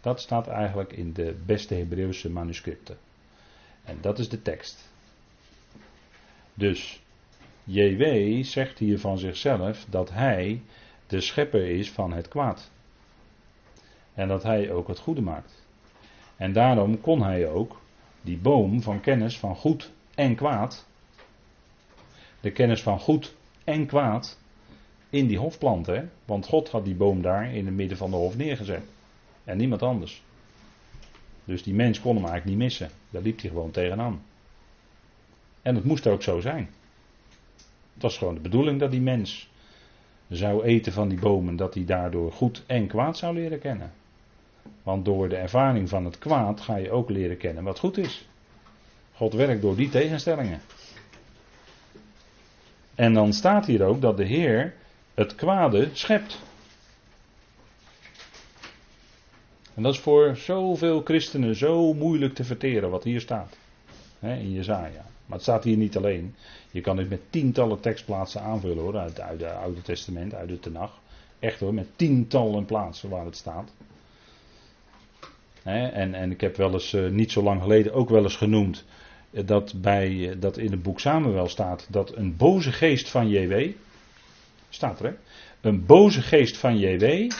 [0.00, 2.96] Dat staat eigenlijk in de beste Hebreeuwse manuscripten.
[3.84, 4.88] En dat is de tekst.
[6.54, 7.02] Dus
[7.64, 8.04] JW
[8.44, 10.62] zegt hier van zichzelf dat hij
[11.08, 12.70] de schepper is van het kwaad.
[14.14, 15.66] En dat hij ook het goede maakt.
[16.36, 17.80] En daarom kon hij ook
[18.22, 20.86] die boom van kennis van goed en kwaad,
[22.40, 23.34] de kennis van goed
[23.64, 24.38] en kwaad,
[25.10, 26.12] in die hof planten.
[26.24, 28.82] Want God had die boom daar in het midden van de hof neergezet.
[29.44, 30.22] En niemand anders.
[31.44, 32.90] Dus die mens kon hem eigenlijk niet missen.
[33.10, 34.22] Daar liep hij gewoon tegenaan.
[35.62, 36.70] En het moest ook zo zijn.
[37.92, 39.47] Het was gewoon de bedoeling dat die mens
[40.28, 43.92] zou eten van die bomen, dat hij daardoor goed en kwaad zou leren kennen.
[44.82, 48.28] Want door de ervaring van het kwaad ga je ook leren kennen wat goed is.
[49.14, 50.60] God werkt door die tegenstellingen.
[52.94, 54.74] En dan staat hier ook dat de Heer
[55.14, 56.38] het kwade schept.
[59.74, 63.56] En dat is voor zoveel christenen zo moeilijk te verteren wat hier staat.
[64.20, 65.04] In Jezaja.
[65.26, 66.34] Maar het staat hier niet alleen.
[66.70, 70.60] Je kan het met tientallen tekstplaatsen aanvullen hoor, uit, uit het Oude Testament, uit de
[70.60, 71.00] Tenach.
[71.38, 73.72] Echt hoor, met tientallen plaatsen waar het staat.
[75.62, 78.84] en, en ik heb wel eens, eh, niet zo lang geleden, ook wel eens genoemd.
[79.30, 83.70] Dat, bij, eh, dat in het boek Samuel staat dat een boze geest van JW.
[84.68, 85.12] Staat er hè?
[85.60, 87.30] Een boze geest van JW.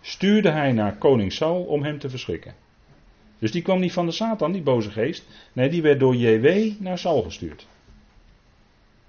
[0.00, 2.54] stuurde hij naar koning Saul om hem te verschrikken.
[3.38, 5.24] Dus die kwam niet van de Satan, die boze geest.
[5.52, 7.66] Nee, die werd door JW naar Saul gestuurd.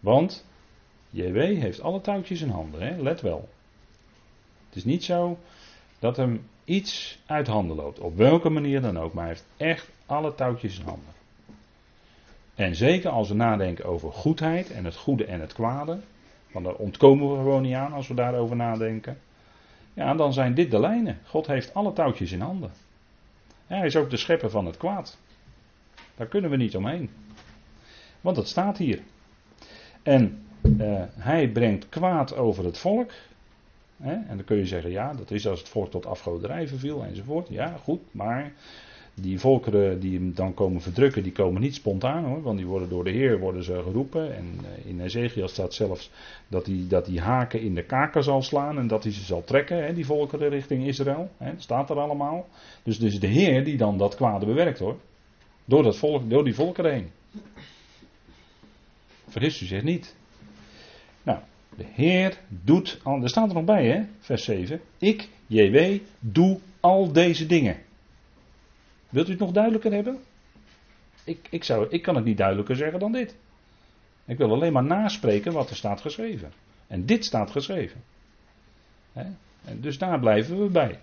[0.02, 0.46] Want
[1.10, 3.02] JW heeft alle touwtjes in handen, hè?
[3.02, 3.50] let wel.
[4.68, 5.38] Het is niet zo
[6.00, 9.90] dat hem iets uit handen loopt, op welke manier dan ook, maar hij heeft echt
[10.06, 11.14] alle touwtjes in handen.
[12.56, 16.00] En zeker als we nadenken over goedheid en het goede en het kwade,
[16.52, 19.18] want daar ontkomen we gewoon niet aan als we daarover nadenken.
[19.94, 21.20] Ja, dan zijn dit de lijnen.
[21.26, 22.72] God heeft alle touwtjes in handen.
[23.68, 25.20] Hij is ook de schepper van het kwaad.
[26.16, 27.10] Daar kunnen we niet omheen.
[28.22, 29.02] Want het staat hier.
[30.04, 33.12] En uh, hij brengt kwaad over het volk.
[33.98, 34.12] Hè?
[34.14, 37.48] En dan kun je zeggen, ja, dat is als het volk tot afgoderij verviel enzovoort.
[37.50, 38.52] Ja, goed, maar
[39.14, 42.42] die volkeren die hem dan komen verdrukken, die komen niet spontaan hoor.
[42.42, 44.36] Want die worden door de Heer worden ze geroepen.
[44.36, 46.12] En eh, in Ezekiel staat zelfs
[46.48, 48.78] dat hij, dat haken in de kaken zal slaan.
[48.78, 51.30] En dat hij ze zal trekken, hè, die volkeren richting Israël.
[51.38, 52.48] Hè, staat er allemaal.
[52.84, 54.96] Dus, dus de Heer die dan dat kwade bewerkt hoor.
[55.66, 57.10] Door, dat volk, door die volkeren heen.
[59.32, 60.16] Vergis u zich niet.
[61.24, 61.40] Nou,
[61.78, 64.82] de Heer doet, al, er staat er nog bij hè, vers 7.
[64.98, 67.78] Ik, JW, doe al deze dingen.
[69.10, 70.20] Wilt u het nog duidelijker hebben?
[71.24, 73.36] Ik, ik, zou, ik kan het niet duidelijker zeggen dan dit.
[74.26, 76.52] Ik wil alleen maar naspreken wat er staat geschreven.
[76.88, 78.04] En dit staat geschreven.
[79.14, 81.00] En dus daar blijven we bij.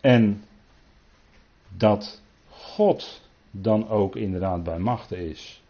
[0.00, 0.44] En
[1.76, 5.62] dat God dan ook inderdaad bij machten is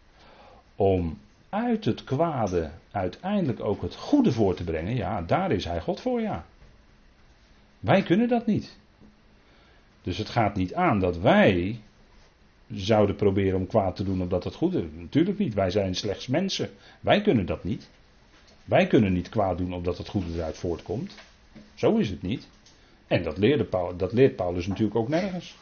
[0.75, 1.17] om
[1.49, 6.01] uit het kwade uiteindelijk ook het goede voor te brengen, ja, daar is Hij God
[6.01, 6.45] voor, ja.
[7.79, 8.77] Wij kunnen dat niet.
[10.01, 11.79] Dus het gaat niet aan dat wij
[12.73, 14.83] zouden proberen om kwaad te doen omdat het goed is.
[14.93, 15.53] Natuurlijk niet.
[15.53, 16.69] Wij zijn slechts mensen.
[16.99, 17.89] Wij kunnen dat niet.
[18.65, 21.15] Wij kunnen niet kwaad doen omdat het goede eruit voortkomt.
[21.73, 22.47] Zo is het niet.
[23.07, 25.57] En dat, leerde Paulus, dat leert Paulus natuurlijk ook nergens.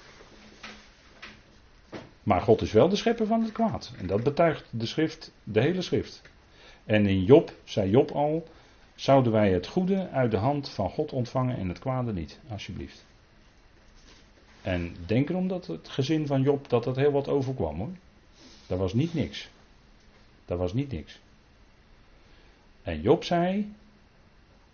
[2.29, 3.93] Maar God is wel de schepper van het kwaad.
[3.97, 6.21] En dat betuigt de schrift, de hele schrift.
[6.85, 8.47] En in Job, zei Job al,
[8.95, 13.05] zouden wij het goede uit de hand van God ontvangen en het kwade niet, alsjeblieft.
[14.61, 17.91] En denk erom dat het gezin van Job, dat dat heel wat overkwam hoor.
[18.67, 19.49] Dat was niet niks.
[20.45, 21.19] Dat was niet niks.
[22.81, 23.73] En Job zei,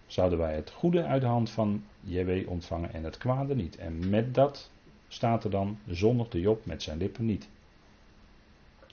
[0.07, 3.77] zouden wij het goede uit de hand van JW ontvangen en het kwade niet.
[3.77, 4.71] En met dat
[5.15, 7.47] staat er dan, zondigde Job met zijn lippen niet.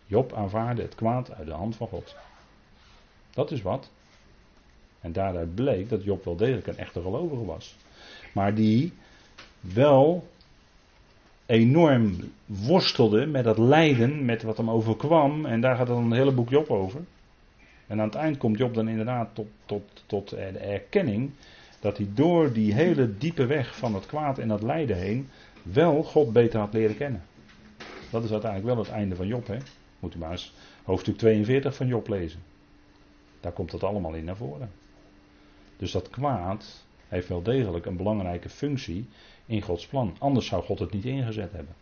[0.07, 2.17] Job aanvaarde het kwaad uit de hand van God.
[3.31, 3.91] Dat is wat.
[5.01, 7.77] En daaruit bleek dat Job wel degelijk een echte gelovige was.
[8.35, 8.93] Maar die
[9.61, 10.29] wel
[11.47, 12.17] enorm
[12.47, 15.47] worstelde met dat lijden, met wat hem overkwam.
[15.47, 17.01] En daar gaat dan een hele boek Job over.
[17.87, 21.31] En aan het eind komt Job dan inderdaad tot, tot, tot de erkenning
[21.81, 25.29] dat hij door die hele diepe weg van het kwaad en dat lijden heen
[25.63, 27.23] wel God beter had leren kennen.
[28.11, 29.47] Dat is uiteindelijk wel het einde van Job.
[29.47, 29.57] Hè?
[29.99, 30.53] Moet u maar eens
[30.85, 32.41] hoofdstuk 42 van Job lezen.
[33.41, 34.71] Daar komt dat allemaal in naar voren.
[35.77, 39.09] Dus dat kwaad heeft wel degelijk een belangrijke functie
[39.47, 40.17] in Gods plan.
[40.19, 41.75] Anders zou God het niet ingezet hebben.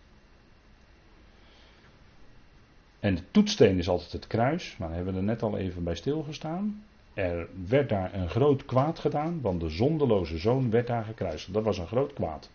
[3.00, 5.84] En de toetsteen is altijd het kruis, maar daar hebben we er net al even
[5.84, 6.84] bij stilgestaan.
[7.14, 11.52] Er werd daar een groot kwaad gedaan, want de zondeloze zoon werd daar gekruisigd.
[11.52, 12.50] Dat was een groot kwaad.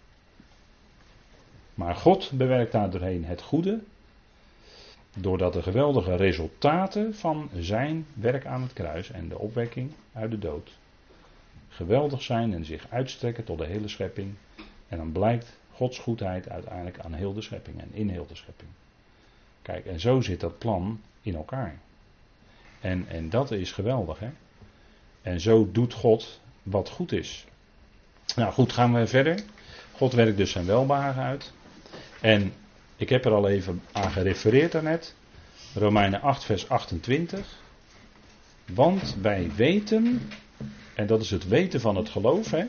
[1.76, 3.80] Maar God bewerkt daar doorheen het goede,
[5.18, 10.40] doordat de geweldige resultaten van zijn werk aan het kruis en de opwekking uit de
[10.40, 10.72] dood
[11.76, 14.34] geweldig zijn en zich uitstrekken tot de hele schepping.
[14.88, 18.70] En dan blijkt Gods goedheid uiteindelijk aan heel de schepping en in heel de schepping.
[19.62, 21.80] Kijk, en zo zit dat plan in elkaar.
[22.82, 24.30] En, en dat is geweldig, hè?
[25.22, 27.46] En zo doet God wat goed is.
[28.36, 29.44] Nou goed, gaan we verder.
[29.92, 31.54] God werkt dus zijn welbehagen uit.
[32.26, 32.54] En
[32.96, 35.16] ik heb er al even aan gerefereerd daarnet.
[35.74, 37.60] Romeinen 8, vers 28.
[38.66, 40.22] Want wij weten,
[40.96, 42.66] en dat is het weten van het geloof, hè?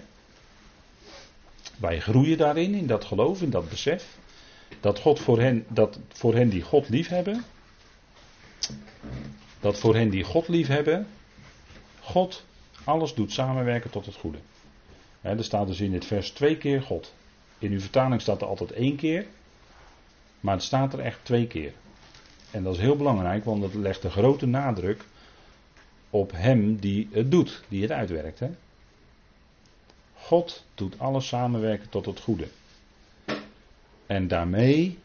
[1.78, 4.18] Wij groeien daarin, in dat geloof, in dat besef.
[4.80, 7.44] Dat God voor hen, dat voor hen die God lief hebben,
[9.61, 11.07] dat voor hen die God lief hebben,
[12.00, 12.44] God
[12.84, 14.38] alles doet samenwerken tot het goede.
[15.20, 17.14] er staat dus in het vers twee keer God.
[17.59, 19.26] In uw vertaling staat er altijd één keer,
[20.47, 21.72] maar het staat er echt twee keer.
[22.51, 25.05] En dat is heel belangrijk, want dat legt een grote nadruk
[26.11, 28.38] op hem die het doet, die het uitwerkt.
[28.38, 28.51] Hè?
[30.14, 32.49] God doet alles samenwerken tot het goede.
[34.07, 34.99] En daarmee,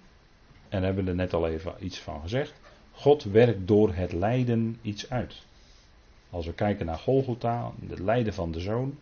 [0.70, 2.54] en hebben we er net al even iets van gezegd,
[2.92, 5.36] God werkt door het lijden iets uit.
[6.30, 8.98] Als we kijken naar Golgotha, het lijden van de zoon,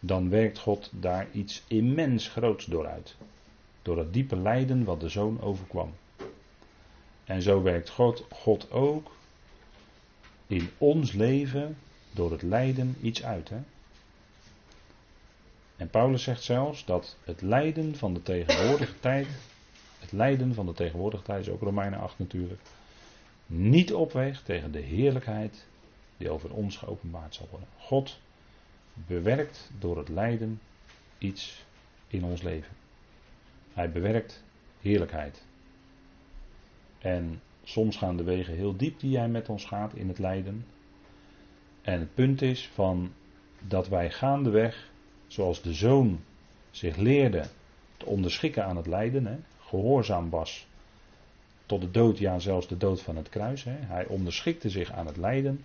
[0.00, 3.16] dan werkt God daar iets immens groots door uit.
[3.82, 5.92] Door het diepe lijden wat de zoon overkwam.
[7.24, 9.10] En zo werkt God, God ook
[10.46, 11.76] in ons leven
[12.10, 13.48] door het lijden iets uit.
[13.48, 13.58] Hè?
[15.76, 19.26] En Paulus zegt zelfs dat het lijden van de tegenwoordige tijd,
[19.98, 22.60] het lijden van de tegenwoordige tijd, is ook Romeinen 8 natuurlijk,
[23.46, 25.66] niet opweegt tegen de heerlijkheid
[26.16, 27.68] die over ons geopenbaard zal worden.
[27.78, 28.18] God
[28.94, 30.60] bewerkt door het lijden
[31.18, 31.64] iets
[32.08, 32.81] in ons leven.
[33.74, 34.44] Hij bewerkt
[34.80, 35.44] heerlijkheid.
[36.98, 40.66] En soms gaan de wegen heel diep die hij met ons gaat in het lijden.
[41.82, 43.12] En het punt is van
[43.60, 44.90] dat wij gaandeweg,
[45.26, 46.20] zoals de zoon
[46.70, 47.44] zich leerde
[47.96, 50.66] te onderschikken aan het lijden, hè, gehoorzaam was
[51.66, 53.64] tot de dood, ja zelfs de dood van het kruis.
[53.64, 53.76] Hè.
[53.78, 55.64] Hij onderschikte zich aan het lijden,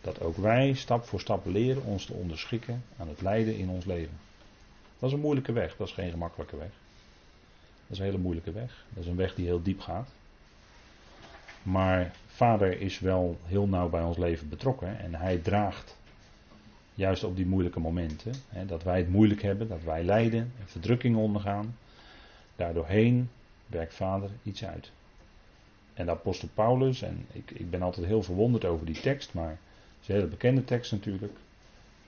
[0.00, 3.84] dat ook wij stap voor stap leren ons te onderschikken aan het lijden in ons
[3.84, 4.18] leven.
[4.98, 6.79] Dat is een moeilijke weg, dat is geen gemakkelijke weg.
[7.90, 8.84] Dat is een hele moeilijke weg.
[8.88, 10.08] Dat is een weg die heel diep gaat.
[11.62, 15.96] Maar vader is wel heel nauw bij ons leven betrokken en hij draagt
[16.94, 20.66] juist op die moeilijke momenten, hè, dat wij het moeilijk hebben, dat wij lijden en
[20.68, 21.76] verdrukkingen ondergaan,
[22.56, 23.30] daardoorheen
[23.66, 24.90] werkt vader iets uit.
[25.94, 29.50] En de apostel Paulus, en ik, ik ben altijd heel verwonderd over die tekst, maar
[29.50, 31.36] het is een hele bekende tekst natuurlijk.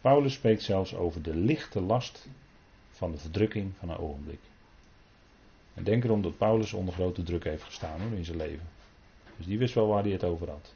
[0.01, 2.29] Paulus spreekt zelfs over de lichte last
[2.91, 4.41] van de verdrukking van een ogenblik.
[5.75, 8.69] En denk erom dat Paulus onder grote druk heeft gestaan hoor, in zijn leven.
[9.37, 10.75] Dus die wist wel waar hij het over had.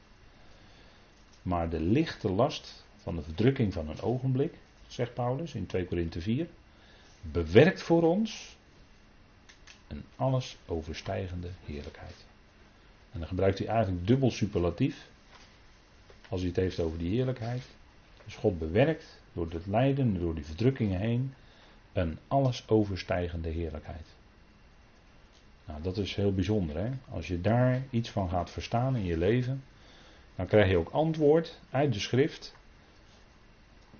[1.42, 4.54] Maar de lichte last van de verdrukking van een ogenblik,
[4.86, 6.46] zegt Paulus in 2 Korinthe 4,
[7.20, 8.56] bewerkt voor ons
[9.88, 12.24] een alles overstijgende heerlijkheid.
[13.12, 15.08] En dan gebruikt hij eigenlijk dubbel superlatief.
[16.28, 17.62] Als hij het heeft over die heerlijkheid.
[18.24, 21.34] Dus God bewerkt door het lijden, door die verdrukkingen heen,
[21.92, 24.15] een alles overstijgende heerlijkheid.
[25.66, 26.76] Nou, dat is heel bijzonder.
[26.76, 26.90] Hè?
[27.10, 29.64] Als je daar iets van gaat verstaan in je leven,
[30.36, 32.54] dan krijg je ook antwoord uit de schrift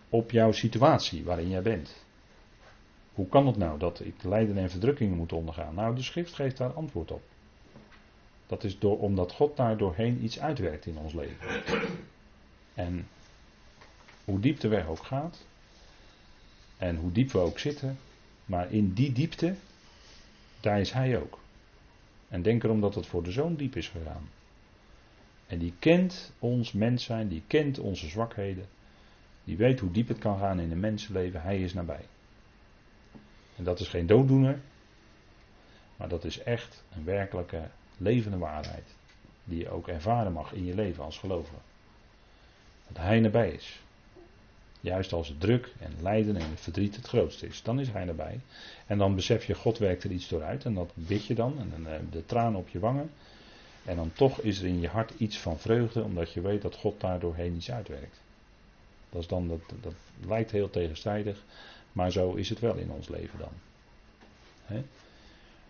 [0.08, 2.04] op jouw situatie waarin jij bent.
[3.14, 5.74] Hoe kan het nou dat ik lijden en verdrukkingen moet ondergaan?
[5.74, 7.22] Nou, de schrift geeft daar antwoord op.
[8.46, 11.62] Dat is door, omdat God daar doorheen iets uitwerkt in ons leven.
[12.74, 13.08] En
[14.24, 15.46] hoe diep de weg ook gaat,
[16.76, 17.98] en hoe diep we ook zitten,
[18.44, 19.54] maar in die diepte,
[20.60, 21.38] daar is Hij ook.
[22.28, 24.28] En denk erom dat het voor de zoon diep is gegaan.
[25.46, 28.66] En die kent ons mens zijn, die kent onze zwakheden,
[29.44, 32.04] die weet hoe diep het kan gaan in een mensenleven, Hij is nabij.
[33.56, 34.60] En dat is geen dooddoener,
[35.96, 38.94] maar dat is echt een werkelijke levende waarheid.
[39.44, 41.56] Die je ook ervaren mag in je leven als gelovige.
[42.88, 43.80] Dat hij nabij is.
[44.86, 47.62] Juist als het druk en lijden en het verdriet het grootste is.
[47.62, 48.40] Dan is hij nabij.
[48.86, 50.64] En dan besef je, God werkt er iets door uit.
[50.64, 51.58] En dat bid je dan.
[51.58, 53.10] En dan eh, de tranen op je wangen.
[53.84, 56.02] En dan toch is er in je hart iets van vreugde.
[56.02, 58.20] Omdat je weet dat God daar doorheen iets uitwerkt.
[59.10, 59.94] Dat, is dan, dat, dat
[60.26, 61.42] lijkt heel tegenstrijdig.
[61.92, 63.52] Maar zo is het wel in ons leven dan.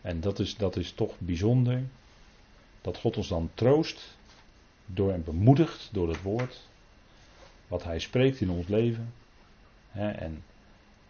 [0.00, 1.82] En dat is, dat is toch bijzonder
[2.80, 4.16] dat God ons dan troost
[4.86, 6.68] door en bemoedigt door het woord.
[7.68, 9.12] Wat hij spreekt in ons leven.
[9.92, 10.42] en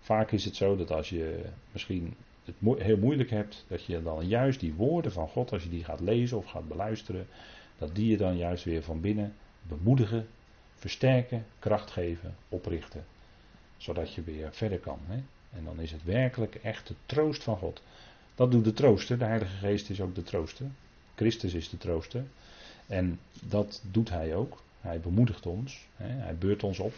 [0.01, 4.29] vaak is het zo dat als je misschien het heel moeilijk hebt, dat je dan
[4.29, 7.27] juist die woorden van God, als je die gaat lezen of gaat beluisteren,
[7.79, 10.27] dat die je dan juist weer van binnen bemoedigen,
[10.75, 13.05] versterken, kracht geven, oprichten.
[13.77, 14.99] Zodat je weer verder kan.
[15.53, 17.83] En dan is het werkelijk echt de troost van God.
[18.35, 20.67] Dat doet de trooster, de Heilige Geest is ook de trooster.
[21.15, 22.25] Christus is de trooster.
[22.87, 24.63] En dat doet hij ook.
[24.87, 25.89] Hij bemoedigt ons.
[25.97, 26.95] Hè, hij beurt ons op.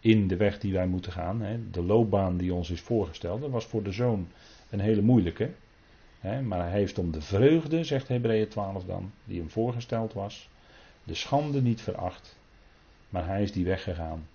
[0.00, 1.40] In de weg die wij moeten gaan.
[1.40, 1.70] Hè.
[1.70, 3.40] De loopbaan die ons is voorgesteld.
[3.40, 4.28] Dat was voor de zoon
[4.70, 5.50] een hele moeilijke.
[6.20, 9.12] Hè, maar hij heeft om de vreugde, zegt Hebreeën 12 dan.
[9.24, 10.48] Die hem voorgesteld was.
[11.04, 12.36] De schande niet veracht.
[13.08, 14.26] Maar hij is die weg gegaan.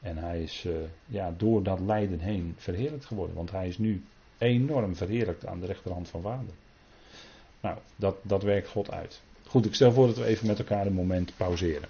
[0.00, 0.74] En hij is uh,
[1.06, 3.36] ja, door dat lijden heen verheerlijkt geworden.
[3.36, 4.04] Want hij is nu
[4.38, 6.54] enorm verheerlijkt aan de rechterhand van Vader.
[7.60, 9.22] Nou, dat, dat werkt God uit.
[9.54, 11.88] Goed, ik stel voor dat we even met elkaar een moment pauzeren.